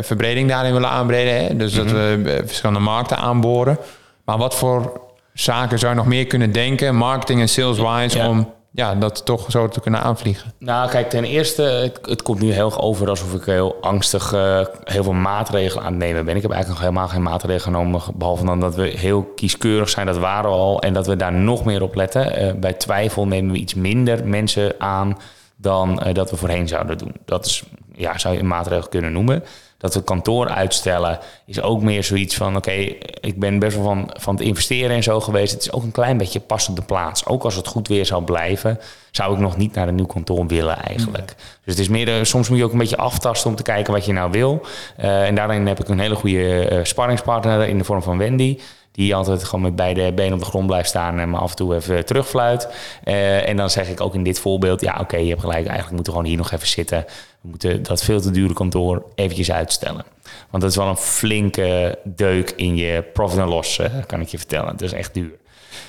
verbreding 0.00 0.48
daarin 0.48 0.72
willen 0.72 0.90
aanbreden. 0.90 1.34
Hè? 1.34 1.56
Dus 1.56 1.74
dat 1.74 1.86
mhm. 1.86 2.22
we 2.22 2.42
verschillende 2.46 2.80
markten 2.80 3.16
aanboren. 3.16 3.78
Maar 4.24 4.38
wat 4.38 4.54
voor 4.54 5.00
zaken 5.32 5.78
zou 5.78 5.92
je 5.92 5.98
nog 5.98 6.06
meer 6.06 6.26
kunnen 6.26 6.52
denken, 6.52 6.96
marketing 6.96 7.40
en 7.40 7.48
sales-wise, 7.48 8.18
om 8.18 8.52
ja, 8.76 8.94
dat 8.94 9.24
toch 9.24 9.50
zo 9.50 9.68
te 9.68 9.80
kunnen 9.80 10.00
aanvliegen? 10.00 10.52
Nou, 10.58 10.90
kijk, 10.90 11.10
ten 11.10 11.24
eerste, 11.24 11.62
het, 12.02 12.22
komt 12.22 12.40
nu 12.40 12.52
heel 12.52 12.80
over 12.80 13.08
alsof 13.08 13.34
ik 13.34 13.44
heel 13.44 13.76
angstig 13.80 14.32
uh, 14.32 14.66
heel 14.84 15.02
veel 15.02 15.12
maatregelen 15.12 15.84
aan 15.84 15.92
het 15.92 16.02
nemen 16.02 16.24
ben. 16.24 16.36
Ik 16.36 16.42
heb 16.42 16.50
eigenlijk 16.50 16.80
nog 16.80 16.90
helemaal 16.90 17.12
geen 17.14 17.22
maatregelen 17.22 17.60
genomen, 17.60 18.00
behalve 18.14 18.44
dan 18.44 18.60
dat 18.60 18.74
we 18.74 18.86
heel 18.86 19.22
kieskeurig 19.22 19.88
zijn, 19.88 20.06
dat 20.06 20.18
waren 20.18 20.50
we 20.50 20.56
al, 20.56 20.80
en 20.80 20.92
dat 20.92 21.06
we 21.06 21.16
daar 21.16 21.32
nog 21.32 21.64
meer 21.64 21.82
op 21.82 21.94
letten. 21.94 22.42
Uh, 22.42 22.52
bij 22.60 22.72
twijfel 22.72 23.26
nemen 23.26 23.52
we 23.52 23.58
iets 23.58 23.74
minder 23.74 24.26
mensen 24.26 24.74
aan 24.78 25.18
dan 25.56 26.00
uh, 26.06 26.14
dat 26.14 26.30
we 26.30 26.36
voorheen 26.36 26.68
zouden 26.68 26.98
doen. 26.98 27.14
Dat 27.24 27.46
is, 27.46 27.62
ja, 27.94 28.18
zou 28.18 28.34
je 28.34 28.40
een 28.40 28.46
maatregel 28.46 28.88
kunnen 28.88 29.12
noemen 29.12 29.44
dat 29.84 29.94
we 29.94 30.02
kantoor 30.02 30.48
uitstellen, 30.48 31.18
is 31.46 31.60
ook 31.60 31.82
meer 31.82 32.04
zoiets 32.04 32.36
van: 32.36 32.56
oké, 32.56 32.70
ik 33.20 33.38
ben 33.38 33.58
best 33.58 33.76
wel 33.76 33.84
van, 33.84 34.10
van 34.12 34.34
het 34.34 34.44
investeren 34.44 34.96
en 34.96 35.02
zo 35.02 35.20
geweest. 35.20 35.52
Het 35.52 35.62
is 35.62 35.72
ook 35.72 35.82
een 35.82 35.92
klein 35.92 36.16
beetje 36.16 36.40
pas 36.40 36.68
op 36.68 36.76
de 36.76 36.82
plaats. 36.82 37.26
Ook 37.26 37.44
als 37.44 37.54
het 37.54 37.66
goed 37.66 37.88
weer 37.88 38.06
zou 38.06 38.24
blijven, 38.24 38.80
zou 39.10 39.32
ik 39.32 39.38
nog 39.38 39.56
niet 39.56 39.74
naar 39.74 39.88
een 39.88 39.94
nieuw 39.94 40.06
kantoor 40.06 40.46
willen 40.46 40.76
eigenlijk. 40.76 41.34
Dus 41.36 41.74
het 41.74 41.78
is 41.78 41.88
meer, 41.88 42.26
soms 42.26 42.48
moet 42.48 42.58
je 42.58 42.64
ook 42.64 42.72
een 42.72 42.78
beetje 42.78 42.96
aftasten 42.96 43.50
om 43.50 43.56
te 43.56 43.62
kijken 43.62 43.92
wat 43.92 44.04
je 44.04 44.12
nou 44.12 44.30
wil. 44.30 44.66
Uh, 45.00 45.26
en 45.26 45.34
daarin 45.34 45.66
heb 45.66 45.80
ik 45.80 45.88
een 45.88 46.00
hele 46.00 46.14
goede 46.14 46.70
uh, 46.70 46.84
sparringspartner 46.84 47.68
in 47.68 47.78
de 47.78 47.84
vorm 47.84 48.02
van 48.02 48.18
Wendy. 48.18 48.58
Die 48.94 49.14
altijd 49.14 49.44
gewoon 49.44 49.60
met 49.60 49.76
beide 49.76 50.12
benen 50.12 50.32
op 50.32 50.38
de 50.38 50.44
grond 50.44 50.66
blijft 50.66 50.88
staan 50.88 51.18
en 51.18 51.30
me 51.30 51.36
af 51.36 51.50
en 51.50 51.56
toe 51.56 51.74
even 51.74 52.04
terugfluit. 52.04 52.68
Uh, 53.04 53.48
en 53.48 53.56
dan 53.56 53.70
zeg 53.70 53.88
ik 53.88 54.00
ook 54.00 54.14
in 54.14 54.22
dit 54.22 54.38
voorbeeld: 54.38 54.80
ja, 54.80 54.98
oké, 55.00 55.16
je 55.16 55.28
hebt 55.28 55.40
gelijk, 55.40 55.66
eigenlijk 55.66 55.90
moeten 55.90 56.12
we 56.12 56.18
gewoon 56.18 56.28
hier 56.28 56.36
nog 56.36 56.50
even 56.50 56.68
zitten. 56.68 57.04
We 57.40 57.48
moeten 57.48 57.82
dat 57.82 58.04
veel 58.04 58.20
te 58.20 58.30
dure 58.30 58.54
kantoor 58.54 59.04
eventjes 59.14 59.52
uitstellen. 59.52 60.04
Want 60.50 60.62
dat 60.62 60.70
is 60.70 60.76
wel 60.76 60.88
een 60.88 60.96
flinke 60.96 61.98
deuk 62.04 62.50
in 62.50 62.76
je 62.76 63.04
profit 63.12 63.38
en 63.38 63.48
loss, 63.48 63.78
eh, 63.78 63.90
kan 64.06 64.20
ik 64.20 64.28
je 64.28 64.38
vertellen. 64.38 64.70
Dat 64.70 64.80
is 64.80 64.92
echt 64.92 65.14
duur. 65.14 65.32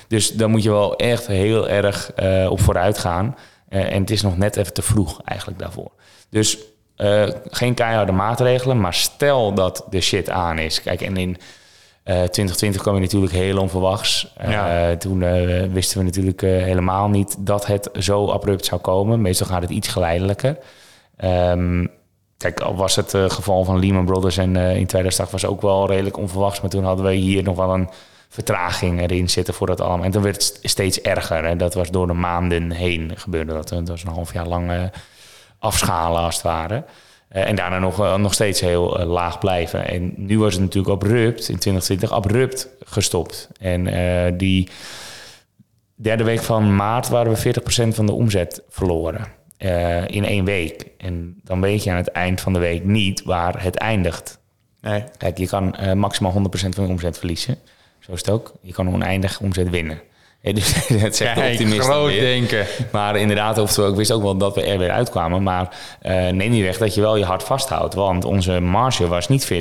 Dus 0.08 0.32
dan 0.32 0.50
moet 0.50 0.62
je 0.62 0.70
wel 0.70 0.96
echt 0.96 1.26
heel 1.26 1.68
erg 1.68 2.12
uh, 2.22 2.50
op 2.50 2.60
vooruit 2.60 2.98
gaan. 2.98 3.36
en 3.68 4.00
het 4.00 4.10
is 4.10 4.22
nog 4.22 4.36
net 4.36 4.56
even 4.56 4.72
te 4.72 4.82
vroeg 4.82 5.20
eigenlijk 5.24 5.58
daarvoor. 5.58 5.90
Dus 6.30 6.58
geen 7.50 7.74
keiharde 7.74 8.12
maatregelen, 8.12 8.80
maar 8.80 8.94
stel 8.94 9.54
dat 9.54 9.86
de 9.90 10.00
shit 10.00 10.30
aan 10.30 10.58
is. 10.58 10.82
Kijk, 10.82 11.00
en 11.00 11.16
in 11.16 11.36
2020 12.06 12.82
kwam 12.82 12.94
je 12.94 13.00
natuurlijk 13.00 13.32
heel 13.32 13.58
onverwachts. 13.58 14.32
Uh, 14.48 14.90
toen 14.90 15.20
uh, 15.20 15.62
wisten 15.72 15.98
we 15.98 16.04
natuurlijk 16.04 16.42
uh, 16.42 16.50
helemaal 16.50 17.08
niet 17.08 17.36
dat 17.38 17.66
het 17.66 17.90
zo 17.98 18.30
abrupt 18.30 18.64
zou 18.64 18.80
komen. 18.80 19.20
Meestal 19.20 19.46
gaat 19.46 19.62
het 19.62 19.70
iets 19.70 19.88
geleidelijker. 19.88 20.58
Um, 21.24 21.90
kijk, 22.36 22.60
al 22.60 22.76
was 22.76 22.96
het 22.96 23.10
geval 23.10 23.64
van 23.64 23.78
Lehman 23.78 24.04
Brothers 24.04 24.36
en 24.36 24.56
in 24.56 24.86
2008 24.86 25.30
was 25.30 25.46
ook 25.46 25.62
wel 25.62 25.86
redelijk 25.86 26.16
onverwachts. 26.16 26.60
Maar 26.60 26.70
toen 26.70 26.84
hadden 26.84 27.04
we 27.04 27.12
hier 27.12 27.42
nog 27.42 27.56
wel 27.56 27.74
een 27.74 27.88
vertraging 28.28 29.00
erin 29.00 29.28
zitten 29.28 29.54
voor 29.54 29.66
dat 29.66 29.80
allemaal. 29.80 30.04
En 30.04 30.10
toen 30.10 30.22
werd 30.22 30.44
het 30.44 30.58
steeds 30.62 31.00
erger. 31.00 31.44
En 31.44 31.58
dat 31.58 31.74
was 31.74 31.90
door 31.90 32.06
de 32.06 32.12
maanden 32.12 32.70
heen 32.70 33.12
gebeurde 33.14 33.52
dat. 33.52 33.68
Dat 33.68 33.88
was 33.88 34.02
een 34.02 34.12
half 34.12 34.32
jaar 34.32 34.46
lang 34.46 34.90
afschalen 35.58 36.22
als 36.22 36.34
het 36.34 36.44
ware. 36.44 36.84
Uh, 37.36 37.48
en 37.48 37.56
daarna 37.56 37.78
nog, 37.78 38.00
uh, 38.00 38.16
nog 38.16 38.34
steeds 38.34 38.60
heel 38.60 39.00
uh, 39.00 39.06
laag 39.06 39.38
blijven. 39.38 39.88
En 39.88 40.12
nu 40.16 40.38
was 40.38 40.52
het 40.52 40.62
natuurlijk 40.62 40.94
abrupt, 40.94 41.48
in 41.48 41.58
2020, 41.58 42.12
abrupt 42.12 42.68
gestopt. 42.84 43.48
En 43.60 44.36
die 44.36 44.68
derde 45.94 46.24
week 46.24 46.40
van 46.40 46.76
maart 46.76 47.08
waren 47.08 47.32
we 47.32 47.54
40% 47.88 47.88
van 47.88 48.06
de 48.06 48.12
omzet 48.12 48.62
verloren. 48.68 49.26
in 50.06 50.24
één 50.24 50.44
week. 50.44 50.86
En 50.98 51.40
dan 51.44 51.60
weet 51.60 51.84
je 51.84 51.90
aan 51.90 51.96
het 51.96 52.08
eind 52.08 52.40
van 52.40 52.52
de 52.52 52.58
week 52.58 52.84
niet 52.84 53.22
waar 53.22 53.62
het 53.62 53.76
eindigt. 53.76 54.38
Nee. 54.80 55.04
Kijk, 55.16 55.38
je 55.38 55.46
kan 55.46 55.76
maximaal 55.94 56.32
100% 56.32 56.34
van 56.48 56.84
je 56.84 56.90
omzet 56.90 57.18
verliezen. 57.18 57.58
Zo 57.98 58.12
is 58.12 58.18
het 58.18 58.30
ook. 58.30 58.52
Je 58.60 58.72
kan 58.72 58.88
oneindig 58.88 59.40
omzet 59.40 59.70
winnen. 59.70 60.00
Het 60.54 61.16
zegt 61.16 61.34
Kijk, 61.34 61.82
groot 61.82 62.10
denken. 62.10 62.66
Maar 62.92 63.16
inderdaad, 63.16 63.58
oftewel, 63.58 63.90
ik 63.90 63.96
wist 63.96 64.10
ook 64.10 64.22
wel 64.22 64.36
dat 64.36 64.54
we 64.54 64.62
er 64.62 64.78
weer 64.78 64.90
uitkwamen. 64.90 65.42
Maar 65.42 65.76
uh, 66.02 66.12
neem 66.28 66.50
niet 66.50 66.62
weg 66.62 66.78
dat 66.78 66.94
je 66.94 67.00
wel 67.00 67.16
je 67.16 67.24
hart 67.24 67.42
vasthoudt. 67.42 67.94
Want 67.94 68.24
onze 68.24 68.60
marge 68.60 69.08
was 69.08 69.28
niet 69.28 69.52
40%. 69.52 69.56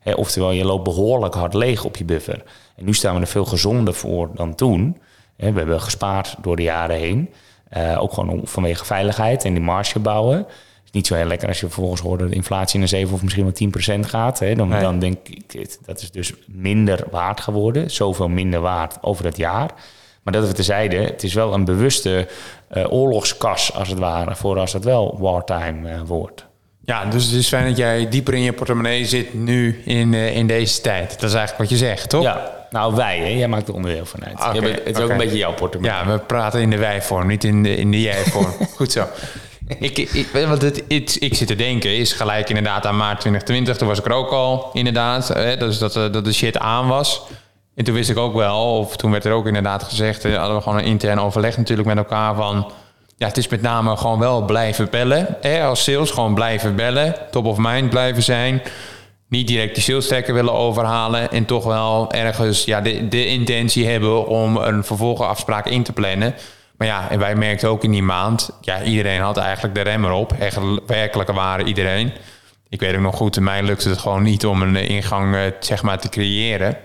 Hè, 0.00 0.12
oftewel, 0.12 0.50
je 0.50 0.64
loopt 0.64 0.84
behoorlijk 0.84 1.34
hard 1.34 1.54
leeg 1.54 1.84
op 1.84 1.96
je 1.96 2.04
buffer. 2.04 2.42
En 2.76 2.84
nu 2.84 2.94
staan 2.94 3.14
we 3.14 3.20
er 3.20 3.26
veel 3.26 3.44
gezonder 3.44 3.94
voor 3.94 4.30
dan 4.34 4.54
toen. 4.54 4.98
Hè, 5.36 5.52
we 5.52 5.58
hebben 5.58 5.80
gespaard 5.80 6.36
door 6.40 6.56
de 6.56 6.62
jaren 6.62 6.96
heen. 6.96 7.30
Uh, 7.76 8.02
ook 8.02 8.12
gewoon 8.12 8.40
vanwege 8.44 8.84
veiligheid 8.84 9.44
en 9.44 9.52
die 9.52 9.62
marge 9.62 9.98
bouwen 9.98 10.46
niet 10.94 11.06
zo 11.06 11.14
heel 11.14 11.26
lekker 11.26 11.48
als 11.48 11.60
je 11.60 11.66
vervolgens 11.66 12.00
hoort 12.00 12.20
dat 12.20 12.28
de 12.28 12.34
inflatie 12.34 12.78
naar 12.78 12.88
7 12.88 13.14
of 13.14 13.22
misschien 13.22 13.70
wel 13.72 13.98
10% 14.04 14.08
gaat. 14.08 14.38
Hè, 14.38 14.54
dan, 14.54 14.70
dan 14.70 14.98
denk 14.98 15.28
ik, 15.28 15.76
dat 15.86 16.02
is 16.02 16.10
dus 16.10 16.32
minder 16.46 17.04
waard 17.10 17.40
geworden. 17.40 17.90
Zoveel 17.90 18.28
minder 18.28 18.60
waard 18.60 18.96
over 19.00 19.24
het 19.24 19.36
jaar. 19.36 19.70
Maar 20.22 20.32
dat 20.32 20.46
we 20.46 20.52
tezijde, 20.52 20.96
het 20.96 21.22
is 21.22 21.34
wel 21.34 21.54
een 21.54 21.64
bewuste 21.64 22.28
uh, 22.72 22.92
oorlogskas 22.92 23.74
als 23.74 23.88
het 23.88 23.98
ware, 23.98 24.36
voor 24.36 24.58
als 24.58 24.72
het 24.72 24.84
wel 24.84 25.16
wartime 25.20 25.90
uh, 25.90 26.00
wordt. 26.06 26.46
Ja, 26.84 27.04
dus 27.04 27.24
het 27.24 27.34
is 27.34 27.48
fijn 27.48 27.68
dat 27.68 27.76
jij 27.76 28.08
dieper 28.08 28.34
in 28.34 28.40
je 28.40 28.52
portemonnee 28.52 29.04
zit 29.04 29.34
nu 29.34 29.82
in, 29.84 30.12
uh, 30.12 30.36
in 30.36 30.46
deze 30.46 30.80
tijd. 30.80 31.10
Dat 31.20 31.30
is 31.30 31.34
eigenlijk 31.34 31.58
wat 31.58 31.68
je 31.68 31.86
zegt, 31.86 32.08
toch? 32.08 32.22
Ja, 32.22 32.66
nou 32.70 32.94
wij, 32.94 33.18
hè? 33.18 33.28
jij 33.28 33.48
maakt 33.48 33.68
er 33.68 33.74
onderdeel 33.74 34.06
van 34.06 34.24
uit. 34.24 34.60
Bent, 34.60 34.84
het 34.84 34.96
is 34.96 35.02
ook 35.02 35.10
een 35.10 35.16
beetje 35.16 35.36
jouw 35.36 35.54
portemonnee. 35.54 35.96
Ja, 35.96 36.06
we 36.06 36.18
praten 36.18 36.60
in 36.60 36.70
de 36.70 36.78
wij-vorm, 36.78 37.26
niet 37.26 37.44
in 37.44 37.62
de, 37.62 37.76
in 37.76 37.90
de 37.90 38.00
jij-vorm. 38.00 38.52
Goed 38.76 38.92
zo. 38.92 39.06
Ik, 39.78 39.98
ik, 39.98 40.26
het, 40.32 40.62
het- 40.88 41.16
ik 41.20 41.34
zit 41.34 41.46
te 41.46 41.54
denken, 41.54 41.96
is 41.96 42.12
gelijk 42.12 42.48
inderdaad 42.48 42.86
aan 42.86 42.96
maart 42.96 43.20
2020. 43.20 43.76
Toen 43.76 43.88
was 43.88 43.98
ik 43.98 44.04
er 44.06 44.12
ook 44.12 44.30
al, 44.30 44.70
inderdaad. 44.72 45.28
Hè, 45.28 45.56
dus 45.56 45.78
dat, 45.78 45.96
eh, 45.96 46.12
dat 46.12 46.24
de 46.24 46.32
shit 46.32 46.58
aan 46.58 46.88
was. 46.88 47.22
En 47.74 47.84
toen 47.84 47.94
wist 47.94 48.10
ik 48.10 48.16
ook 48.18 48.34
wel, 48.34 48.78
of 48.78 48.96
toen 48.96 49.10
werd 49.10 49.24
er 49.24 49.32
ook 49.32 49.46
inderdaad 49.46 49.82
gezegd... 49.82 50.24
eh, 50.24 50.36
hadden 50.36 50.56
we 50.56 50.62
gewoon 50.62 50.78
een 50.78 50.84
intern 50.84 51.18
overleg 51.20 51.56
natuurlijk 51.56 51.88
met 51.88 51.96
elkaar 51.96 52.34
van... 52.34 52.72
Ja, 53.16 53.26
het 53.26 53.36
is 53.36 53.48
met 53.48 53.62
name 53.62 53.96
gewoon 53.96 54.18
wel 54.18 54.44
blijven 54.44 54.90
bellen. 54.90 55.36
Hè, 55.40 55.64
als 55.64 55.84
sales 55.84 56.10
gewoon 56.10 56.34
blijven 56.34 56.76
bellen. 56.76 57.14
Top 57.30 57.44
of 57.46 57.56
mind 57.58 57.90
blijven 57.90 58.22
zijn. 58.22 58.62
Niet 59.28 59.46
direct 59.46 59.74
die 59.74 59.82
sales 59.84 60.06
trekken 60.06 60.34
willen 60.34 60.52
overhalen. 60.52 61.30
En 61.30 61.44
toch 61.44 61.64
wel 61.64 62.12
ergens 62.12 62.64
ja, 62.64 62.80
de, 62.80 63.08
de 63.08 63.26
intentie 63.26 63.86
hebben 63.88 64.26
om 64.26 64.56
een 64.56 64.84
vervolgafspraak 64.84 65.66
in 65.66 65.82
te 65.82 65.92
plannen. 65.92 66.34
Maar 66.76 66.86
ja, 66.86 67.10
en 67.10 67.18
wij 67.18 67.34
merkten 67.34 67.68
ook 67.68 67.84
in 67.84 67.90
die 67.90 68.02
maand... 68.02 68.50
Ja, 68.60 68.82
iedereen 68.82 69.20
had 69.20 69.36
eigenlijk 69.36 69.74
de 69.74 69.80
rem 69.80 70.04
erop. 70.04 70.32
Echt 70.32 70.58
werkelijke 70.86 71.32
waren 71.32 71.66
iedereen. 71.66 72.12
Ik 72.68 72.80
weet 72.80 72.94
ook 72.94 73.00
nog 73.00 73.16
goed, 73.16 73.36
in 73.36 73.42
mij 73.42 73.62
lukte 73.62 73.88
het 73.88 73.98
gewoon 73.98 74.22
niet 74.22 74.46
om 74.46 74.62
een 74.62 74.76
ingang 74.76 75.34
eh, 75.34 75.42
zeg 75.60 75.82
maar, 75.82 75.98
te 75.98 76.08
creëren. 76.08 76.76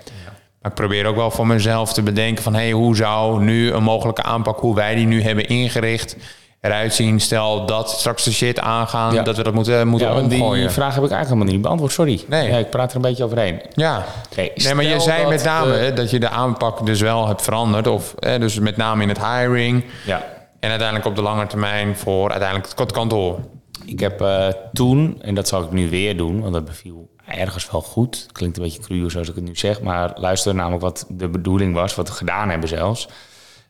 Maar 0.62 0.72
ik 0.72 0.78
probeer 0.78 1.06
ook 1.06 1.16
wel 1.16 1.32
voor 1.32 1.48
mezelf 1.48 1.94
te 1.94 2.02
bedenken 2.02 2.44
van... 2.44 2.54
Hey, 2.54 2.72
hoe 2.72 2.96
zou 2.96 3.44
nu 3.44 3.72
een 3.72 3.84
mogelijke 3.84 4.24
aanpak, 4.24 4.60
hoe 4.60 4.76
wij 4.76 4.96
die 4.96 5.08
nu 5.08 5.22
hebben 5.22 5.48
ingericht... 5.48 6.16
eruit 6.62 6.94
zien? 6.94 7.20
Stel 7.20 7.66
dat 7.66 7.90
straks 7.90 8.24
de 8.24 8.32
shit 8.32 8.60
aangaan, 8.60 9.14
Ja. 9.14 9.24
dat 9.24 9.38
we 9.38 9.44
dat 9.44 9.54
moeten, 9.54 9.88
moeten 9.88 10.08
Ja, 10.08 10.14
want 10.14 10.30
die 10.30 10.42
omgooien. 10.42 10.72
vraag 10.72 10.96
heb 10.96 11.04
ik 11.04 11.12
eigenlijk 11.12 11.30
helemaal 11.30 11.54
niet 11.54 11.62
beantwoord, 11.62 11.92
sorry. 11.92 12.24
Nee. 12.28 12.50
Ja, 12.52 12.58
ik 12.58 12.70
praat 12.70 12.90
er 12.90 12.96
een 12.96 13.02
beetje 13.02 13.24
overheen. 13.24 13.62
Ja, 13.74 14.06
nee, 14.36 14.74
maar 14.76 14.84
je 14.86 15.00
zei 15.00 15.28
met 15.28 15.44
name 15.44 15.74
eh, 15.78 15.96
dat 15.96 16.10
je 16.10 16.20
de 16.20 16.30
aanpak 16.30 16.86
dus 16.86 17.02
wel 17.02 17.28
hebt 17.28 17.42
veranderd. 17.42 17.88
Of 17.88 18.14
dus 18.20 18.60
met 18.60 18.78
name 18.78 19.02
in 19.04 19.10
het 19.10 19.26
hiring. 19.26 19.84
Ja. 20.06 20.26
En 20.60 20.70
uiteindelijk 20.70 21.08
op 21.08 21.16
de 21.16 21.22
lange 21.22 21.48
termijn 21.48 21.96
voor 21.96 22.30
uiteindelijk 22.32 22.80
het 22.80 22.92
kantoor. 22.92 23.40
Ik 23.86 24.00
heb 24.00 24.22
eh, 24.22 24.48
toen, 24.74 25.18
en 25.22 25.36
dat 25.36 25.48
zal 25.48 25.64
ik 25.64 25.72
nu 25.72 25.90
weer 25.90 26.18
doen, 26.18 26.42
want 26.42 26.54
dat 26.54 26.66
beviel 26.66 27.10
ergens 27.28 27.72
wel 27.72 27.82
goed. 27.82 28.26
Klinkt 28.32 28.58
een 28.58 28.64
beetje 28.64 28.82
cruel 28.82 29.10
zoals 29.10 29.30
ik 29.30 29.36
het 29.36 29.44
nu 29.44 29.56
zeg, 29.56 29.82
maar 29.82 30.12
luister 30.16 30.56
namelijk 30.56 30.82
wat 30.82 31.06
de 31.10 31.28
bedoeling 31.30 31.74
was, 31.74 31.96
wat 31.96 32.08
we 32.08 32.14
gedaan 32.14 32.50
hebben 32.50 32.70
zelfs. 32.70 33.08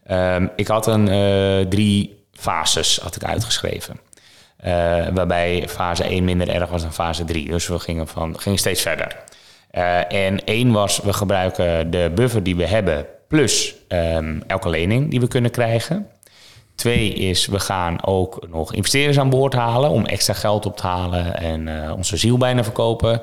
Ehm, 0.03 0.47
ik 0.55 0.67
had 0.67 0.87
een 0.87 1.07
eh, 1.07 1.67
drie 1.69 2.18
fases 2.39 2.99
had 3.01 3.15
ik 3.15 3.23
uitgeschreven. 3.23 3.99
Eh, 4.57 5.07
waarbij 5.13 5.65
fase 5.69 6.03
1 6.03 6.23
minder 6.23 6.49
erg 6.49 6.69
was 6.69 6.81
dan 6.81 6.93
fase 6.93 7.23
3. 7.23 7.49
Dus 7.49 7.67
we 7.67 7.79
gingen, 7.79 8.07
van, 8.07 8.39
gingen 8.39 8.59
steeds 8.59 8.81
verder. 8.81 9.15
Eh, 9.71 10.13
en 10.13 10.43
één 10.45 10.71
was, 10.71 10.99
we 10.99 11.13
gebruiken 11.13 11.91
de 11.91 12.11
buffer 12.15 12.43
die 12.43 12.55
we 12.55 12.65
hebben... 12.65 13.05
plus 13.27 13.75
ehm, 13.87 14.39
elke 14.47 14.69
lening 14.69 15.09
die 15.09 15.19
we 15.19 15.27
kunnen 15.27 15.51
krijgen. 15.51 16.07
Twee 16.75 17.13
is, 17.13 17.45
we 17.45 17.59
gaan 17.59 18.05
ook 18.05 18.47
nog 18.49 18.73
investeerders 18.73 19.19
aan 19.19 19.29
boord 19.29 19.53
halen 19.53 19.89
om 19.89 20.05
extra 20.05 20.33
geld 20.33 20.65
op 20.65 20.77
te 20.77 20.87
halen 20.87 21.35
en 21.37 21.83
eh, 21.83 21.93
onze 21.95 22.17
ziel 22.17 22.37
bijna 22.37 22.63
verkopen. 22.63 23.21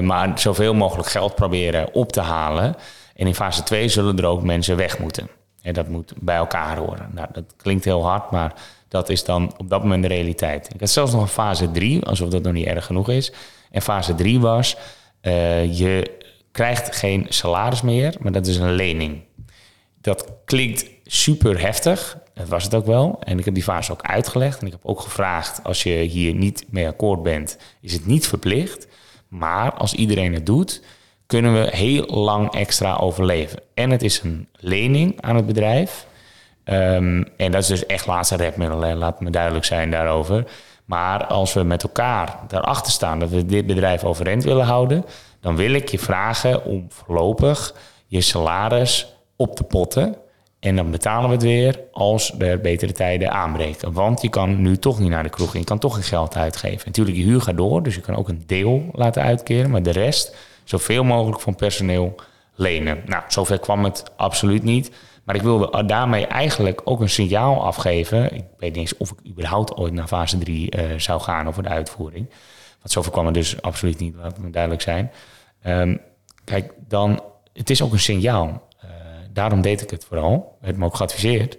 Maar 0.00 0.38
zoveel 0.38 0.74
mogelijk 0.74 1.08
geld 1.08 1.34
proberen 1.34 1.94
op 1.94 2.12
te 2.12 2.20
halen. 2.20 2.76
En 3.16 3.26
in 3.26 3.34
fase 3.34 3.62
2 3.62 3.88
zullen 3.88 4.18
er 4.18 4.26
ook 4.26 4.42
mensen 4.42 4.76
weg 4.76 4.98
moeten. 4.98 5.37
En 5.62 5.72
dat 5.72 5.88
moet 5.88 6.12
bij 6.20 6.36
elkaar 6.36 6.76
horen. 6.76 7.10
Nou, 7.12 7.28
dat 7.32 7.44
klinkt 7.56 7.84
heel 7.84 8.04
hard, 8.04 8.30
maar 8.30 8.54
dat 8.88 9.08
is 9.08 9.24
dan 9.24 9.54
op 9.56 9.68
dat 9.68 9.82
moment 9.82 10.02
de 10.02 10.08
realiteit. 10.08 10.74
Ik 10.74 10.80
had 10.80 10.90
zelfs 10.90 11.12
nog 11.12 11.22
een 11.22 11.28
fase 11.28 11.70
3, 11.70 12.04
alsof 12.04 12.28
dat 12.28 12.42
nog 12.42 12.52
niet 12.52 12.66
erg 12.66 12.84
genoeg 12.84 13.08
is. 13.08 13.32
En 13.70 13.82
fase 13.82 14.14
3 14.14 14.40
was, 14.40 14.76
eh, 15.20 15.78
je 15.78 16.10
krijgt 16.52 16.96
geen 16.96 17.26
salaris 17.28 17.82
meer, 17.82 18.14
maar 18.20 18.32
dat 18.32 18.46
is 18.46 18.56
een 18.56 18.72
lening. 18.72 19.20
Dat 20.00 20.32
klinkt 20.44 20.84
super 21.04 21.60
heftig. 21.60 22.18
Dat 22.34 22.48
was 22.48 22.64
het 22.64 22.74
ook 22.74 22.86
wel. 22.86 23.18
En 23.24 23.38
ik 23.38 23.44
heb 23.44 23.54
die 23.54 23.62
fase 23.62 23.92
ook 23.92 24.02
uitgelegd. 24.02 24.60
En 24.60 24.66
ik 24.66 24.72
heb 24.72 24.84
ook 24.84 25.00
gevraagd: 25.00 25.64
als 25.64 25.82
je 25.82 25.90
hier 25.90 26.34
niet 26.34 26.64
mee 26.70 26.86
akkoord 26.86 27.22
bent, 27.22 27.58
is 27.80 27.92
het 27.92 28.06
niet 28.06 28.26
verplicht. 28.26 28.86
Maar 29.28 29.72
als 29.72 29.94
iedereen 29.94 30.34
het 30.34 30.46
doet, 30.46 30.82
kunnen 31.28 31.52
we 31.52 31.76
heel 31.76 32.06
lang 32.06 32.54
extra 32.54 32.96
overleven. 32.96 33.60
En 33.74 33.90
het 33.90 34.02
is 34.02 34.20
een 34.22 34.48
lening 34.52 35.20
aan 35.20 35.36
het 35.36 35.46
bedrijf. 35.46 36.06
Ehm, 36.64 37.22
en 37.36 37.52
dat 37.52 37.62
is 37.62 37.66
dus 37.66 37.86
echt 37.86 38.06
laatste 38.06 38.36
redmiddel, 38.36 38.80
hè. 38.80 38.94
laat 38.94 39.20
me 39.20 39.30
duidelijk 39.30 39.64
zijn 39.64 39.90
daarover. 39.90 40.44
Maar 40.84 41.26
als 41.26 41.52
we 41.52 41.62
met 41.62 41.82
elkaar 41.82 42.38
daarachter 42.48 42.92
staan 42.92 43.18
dat 43.18 43.30
we 43.30 43.46
dit 43.46 43.66
bedrijf 43.66 44.04
overeind 44.04 44.44
willen 44.44 44.64
houden, 44.64 45.04
dan 45.40 45.56
wil 45.56 45.72
ik 45.72 45.88
je 45.88 45.98
vragen 45.98 46.64
om 46.64 46.86
voorlopig 46.88 47.74
je 48.06 48.20
salaris 48.20 49.14
op 49.36 49.56
te 49.56 49.64
potten. 49.64 50.16
En 50.60 50.76
dan 50.76 50.90
betalen 50.90 51.28
we 51.28 51.34
het 51.34 51.44
weer 51.44 51.80
als 51.92 52.34
er 52.38 52.60
betere 52.60 52.92
tijden 52.92 53.30
aanbreken. 53.30 53.92
Want 53.92 54.22
je 54.22 54.28
kan 54.28 54.62
nu 54.62 54.76
toch 54.76 54.98
niet 54.98 55.10
naar 55.10 55.22
de 55.22 55.28
kroeg 55.28 55.52
en 55.52 55.58
je 55.58 55.64
kan 55.64 55.78
toch 55.78 55.94
geen 55.94 56.02
geld 56.02 56.36
uitgeven. 56.36 56.82
Natuurlijk, 56.84 57.16
je 57.16 57.24
huur 57.24 57.40
gaat 57.40 57.56
door, 57.56 57.82
dus 57.82 57.94
je 57.94 58.00
kan 58.00 58.16
ook 58.16 58.28
een 58.28 58.42
deel 58.46 58.82
laten 58.92 59.22
uitkeren. 59.22 59.70
Maar 59.70 59.82
de 59.82 59.90
rest, 59.90 60.36
zoveel 60.68 61.04
mogelijk 61.04 61.40
van 61.40 61.54
personeel 61.54 62.14
lenen. 62.54 63.02
Nou, 63.06 63.22
zover 63.28 63.58
kwam 63.58 63.84
het 63.84 64.02
absoluut 64.16 64.62
niet. 64.62 64.90
Maar 65.24 65.34
ik 65.36 65.42
wilde 65.42 65.84
daarmee 65.86 66.26
eigenlijk 66.26 66.80
ook 66.84 67.00
een 67.00 67.08
signaal 67.10 67.64
afgeven. 67.64 68.34
Ik 68.34 68.44
weet 68.58 68.70
niet 68.70 68.76
eens 68.76 68.96
of 68.96 69.10
ik 69.10 69.30
überhaupt 69.30 69.76
ooit 69.76 69.92
naar 69.92 70.06
fase 70.06 70.38
3 70.38 70.70
eh, 70.70 70.84
zou 70.96 71.20
gaan 71.20 71.48
over 71.48 71.62
de 71.62 71.68
uitvoering. 71.68 72.28
Want 72.78 72.92
zover 72.92 73.12
kwam 73.12 73.24
het 73.24 73.34
dus 73.34 73.62
absoluut 73.62 73.98
niet, 73.98 74.14
laat 74.14 74.38
me 74.38 74.50
duidelijk 74.50 74.82
zijn. 74.82 75.12
Ehm, 75.62 75.96
kijk, 76.44 76.72
dan, 76.88 77.22
het 77.52 77.70
is 77.70 77.82
ook 77.82 77.92
een 77.92 77.98
signaal. 77.98 78.68
Eh, 78.80 78.88
daarom 79.32 79.60
deed 79.60 79.80
ik 79.82 79.90
het 79.90 80.04
vooral. 80.04 80.56
Het 80.60 80.76
me 80.76 80.84
ook 80.84 80.96
geadviseerd. 80.96 81.58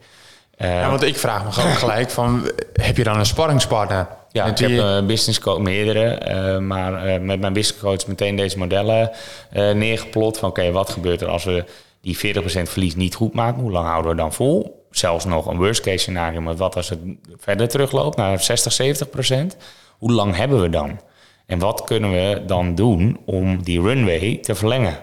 Eh, 0.58 0.80
Ja, 0.80 0.90
want 0.90 1.04
ik 1.04 1.18
vraag 1.18 1.44
me 1.46 1.52
gewoon 1.52 1.76
gelijk 1.76 2.10
van, 2.10 2.52
heb 2.74 2.98
je 2.98 3.04
dan 3.04 3.20
een 3.20 3.26
sparringspartner? 3.26 4.08
Ja, 4.32 4.46
ik 4.46 4.58
heb 4.58 4.78
een 4.78 5.06
business 5.06 5.40
coach, 5.40 5.60
meerdere, 5.60 6.06
eh, 6.06 6.58
maar 6.58 7.06
eh, 7.06 7.22
met 7.22 7.40
mijn 7.40 7.54
business 7.54 7.82
coach 7.82 8.08
meteen 8.08 8.36
deze 8.36 8.58
modellen 8.58 9.12
eh, 9.52 9.72
neergeplot. 9.72 10.38
Van 10.38 10.50
oké, 10.50 10.72
wat 10.72 10.90
gebeurt 10.90 11.22
er 11.22 11.28
als 11.28 11.44
we 11.44 11.66
die 12.02 12.18
40% 12.18 12.70
verlies 12.70 12.96
niet 12.96 13.16
goed 13.16 13.34
maken? 13.34 13.62
Hoe 13.62 13.72
lang 13.72 13.88
houden 13.88 14.12
we 14.12 14.18
dan 14.18 14.34
vol? 14.34 14.86
Zelfs 14.92 15.26
nog 15.26 15.46
een 15.46 15.58
worst 15.58 15.82
case 15.82 15.98
scenario, 15.98 16.42
maar 16.42 16.56
wat 16.56 16.76
als 16.76 16.90
het 16.90 17.00
verder 17.38 17.68
terugloopt 17.68 18.18
naar 18.18 18.42
60, 18.42 18.74
70%? 18.74 19.58
Hoe 19.98 20.12
lang 20.12 20.36
hebben 20.36 20.62
we 20.62 20.70
dan? 20.70 21.00
En 21.46 21.60
wat 21.60 21.84
kunnen 21.84 22.12
we 22.12 22.44
dan 22.46 22.76
doen 22.76 23.20
om 23.26 23.64
die 23.64 23.82
runway 23.82 24.40
te 24.42 24.56
verlengen? 24.56 24.98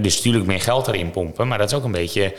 Dus 0.00 0.16
natuurlijk 0.16 0.46
meer 0.46 0.60
geld 0.60 0.88
erin 0.88 1.10
pompen, 1.10 1.48
maar 1.48 1.58
dat 1.58 1.70
is 1.70 1.76
ook 1.76 1.84
een 1.84 1.92
beetje 1.92 2.34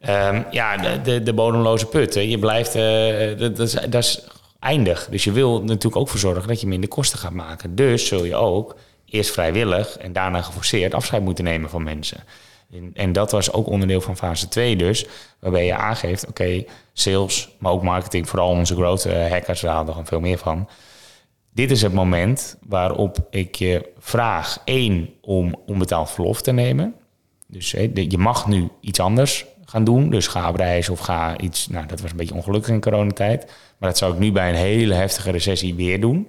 ehm, 0.00 0.42
ja, 0.50 0.76
de, 0.76 1.00
de, 1.02 1.22
de 1.22 1.32
bodemloze 1.32 1.86
put. 1.86 2.14
Hè. 2.14 2.20
Je 2.20 2.38
blijft, 2.38 2.74
eh, 2.74 3.38
dat, 3.38 3.56
dat, 3.56 3.66
is, 3.66 3.72
dat 3.72 4.04
is 4.04 4.26
eindig. 4.66 5.08
Dus 5.10 5.24
je 5.24 5.32
wil 5.32 5.60
natuurlijk 5.60 5.96
ook 5.96 6.08
voor 6.08 6.18
zorgen 6.18 6.48
dat 6.48 6.60
je 6.60 6.66
minder 6.66 6.88
kosten 6.88 7.18
gaat 7.18 7.32
maken. 7.32 7.74
Dus 7.74 8.06
zul 8.06 8.24
je 8.24 8.34
ook 8.34 8.76
eerst 9.04 9.30
vrijwillig 9.30 9.96
en 9.96 10.12
daarna 10.12 10.42
geforceerd 10.42 10.94
afscheid 10.94 11.22
moeten 11.22 11.44
nemen 11.44 11.70
van 11.70 11.82
mensen. 11.82 12.24
En, 12.72 12.90
en 12.94 13.12
dat 13.12 13.30
was 13.30 13.52
ook 13.52 13.66
onderdeel 13.66 14.00
van 14.00 14.16
fase 14.16 14.48
2 14.48 14.76
dus, 14.76 15.06
waarbij 15.38 15.64
je 15.64 15.74
aangeeft, 15.74 16.26
oké, 16.26 16.64
sales, 16.92 17.48
maar 17.58 17.72
ook 17.72 17.82
marketing, 17.82 18.28
vooral 18.28 18.48
onze 18.48 18.74
growth 18.74 19.04
eh, 19.04 19.30
hackers, 19.30 19.60
daar 19.60 19.74
hadden 19.74 19.92
gewoon 19.92 20.08
veel 20.08 20.20
meer 20.20 20.38
van 20.38 20.68
dit 21.56 21.70
is 21.70 21.82
het 21.82 21.92
moment 21.92 22.56
waarop 22.66 23.26
ik 23.30 23.54
je 23.54 23.92
vraag 23.98 24.60
één 24.64 25.10
om 25.20 25.54
onbetaald 25.66 26.10
verlof 26.10 26.42
te 26.42 26.52
nemen. 26.52 26.94
Dus 27.46 27.70
je 27.94 28.18
mag 28.18 28.46
nu 28.46 28.68
iets 28.80 29.00
anders 29.00 29.46
gaan 29.66 29.84
doen. 29.84 30.10
Dus 30.10 30.26
ga 30.26 30.48
op 30.48 30.56
reis 30.56 30.88
of 30.88 30.98
ga 30.98 31.38
iets... 31.38 31.68
Nou, 31.68 31.86
dat 31.86 32.00
was 32.00 32.10
een 32.10 32.16
beetje 32.16 32.34
ongelukkig 32.34 32.72
in 32.72 32.80
coronatijd. 32.80 33.46
Maar 33.78 33.88
dat 33.88 33.98
zou 33.98 34.12
ik 34.12 34.18
nu 34.18 34.32
bij 34.32 34.48
een 34.48 34.54
hele 34.54 34.94
heftige 34.94 35.30
recessie 35.30 35.74
weer 35.74 36.00
doen. 36.00 36.28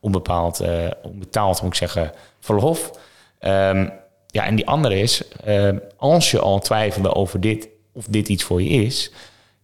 Onbepaald, 0.00 0.60
eh, 0.60 0.90
onbetaald 1.02 1.62
moet 1.62 1.70
ik 1.70 1.76
zeggen, 1.78 2.12
verlof. 2.40 2.90
Ehm, 3.38 3.88
ja, 4.26 4.44
en 4.44 4.56
die 4.56 4.66
andere 4.66 4.98
is... 4.98 5.28
ehm, 5.44 5.78
als 5.96 6.30
je 6.30 6.38
al 6.38 6.58
twijfelde 6.58 7.14
over 7.14 7.40
dit 7.40 7.68
of 7.92 8.04
dit 8.08 8.28
iets 8.28 8.44
voor 8.44 8.62
je 8.62 8.68
is... 8.68 9.12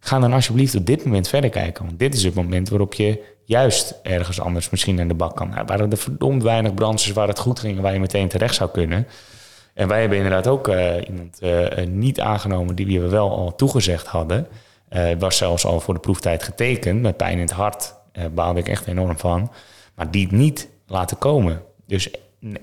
Ga 0.04 0.18
dan 0.18 0.32
alsjeblieft 0.32 0.74
op 0.74 0.86
dit 0.86 1.04
moment 1.04 1.28
verder 1.28 1.50
kijken. 1.50 1.84
Want 1.84 1.98
dit 1.98 2.14
is 2.14 2.24
het 2.24 2.34
moment 2.34 2.68
waarop 2.68 2.94
je 2.94 3.22
juist 3.44 3.94
ergens 4.02 4.40
anders 4.40 4.70
misschien 4.70 5.00
aan 5.00 5.08
de 5.08 5.14
bak 5.14 5.36
kan. 5.36 5.48
Nou, 5.48 5.64
waren 5.66 5.90
er 5.90 5.96
verdomd 5.96 6.42
weinig 6.42 6.74
branches 6.74 7.12
waar 7.12 7.28
het 7.28 7.38
goed 7.38 7.60
ging... 7.60 7.80
waar 7.80 7.92
je 7.92 8.00
meteen 8.00 8.28
terecht 8.28 8.54
zou 8.54 8.70
kunnen. 8.70 9.06
En 9.74 9.88
wij 9.88 10.00
hebben 10.00 10.16
inderdaad 10.18 10.46
ook 10.46 10.68
eh, 10.68 10.94
iemand 11.08 11.38
eh, 11.40 11.78
eh, 11.78 11.88
niet 11.88 12.20
aangenomen... 12.20 12.74
die 12.74 13.00
we 13.00 13.08
wel 13.08 13.30
al 13.30 13.54
toegezegd 13.54 14.06
hadden. 14.06 14.46
Was 15.18 15.36
zelfs 15.36 15.64
al 15.64 15.80
voor 15.80 15.94
de 15.94 16.00
proeftijd 16.00 16.42
getekend. 16.42 17.02
Met 17.02 17.16
pijn 17.16 17.32
in 17.32 17.40
het 17.40 17.50
hart 17.50 17.94
baalde 18.32 18.60
ik 18.60 18.68
echt 18.68 18.86
enorm 18.86 19.18
van. 19.18 19.52
Maar 19.94 20.10
die 20.10 20.32
niet 20.32 20.68
laten 20.86 21.18
komen. 21.18 21.62
Dus 21.86 22.10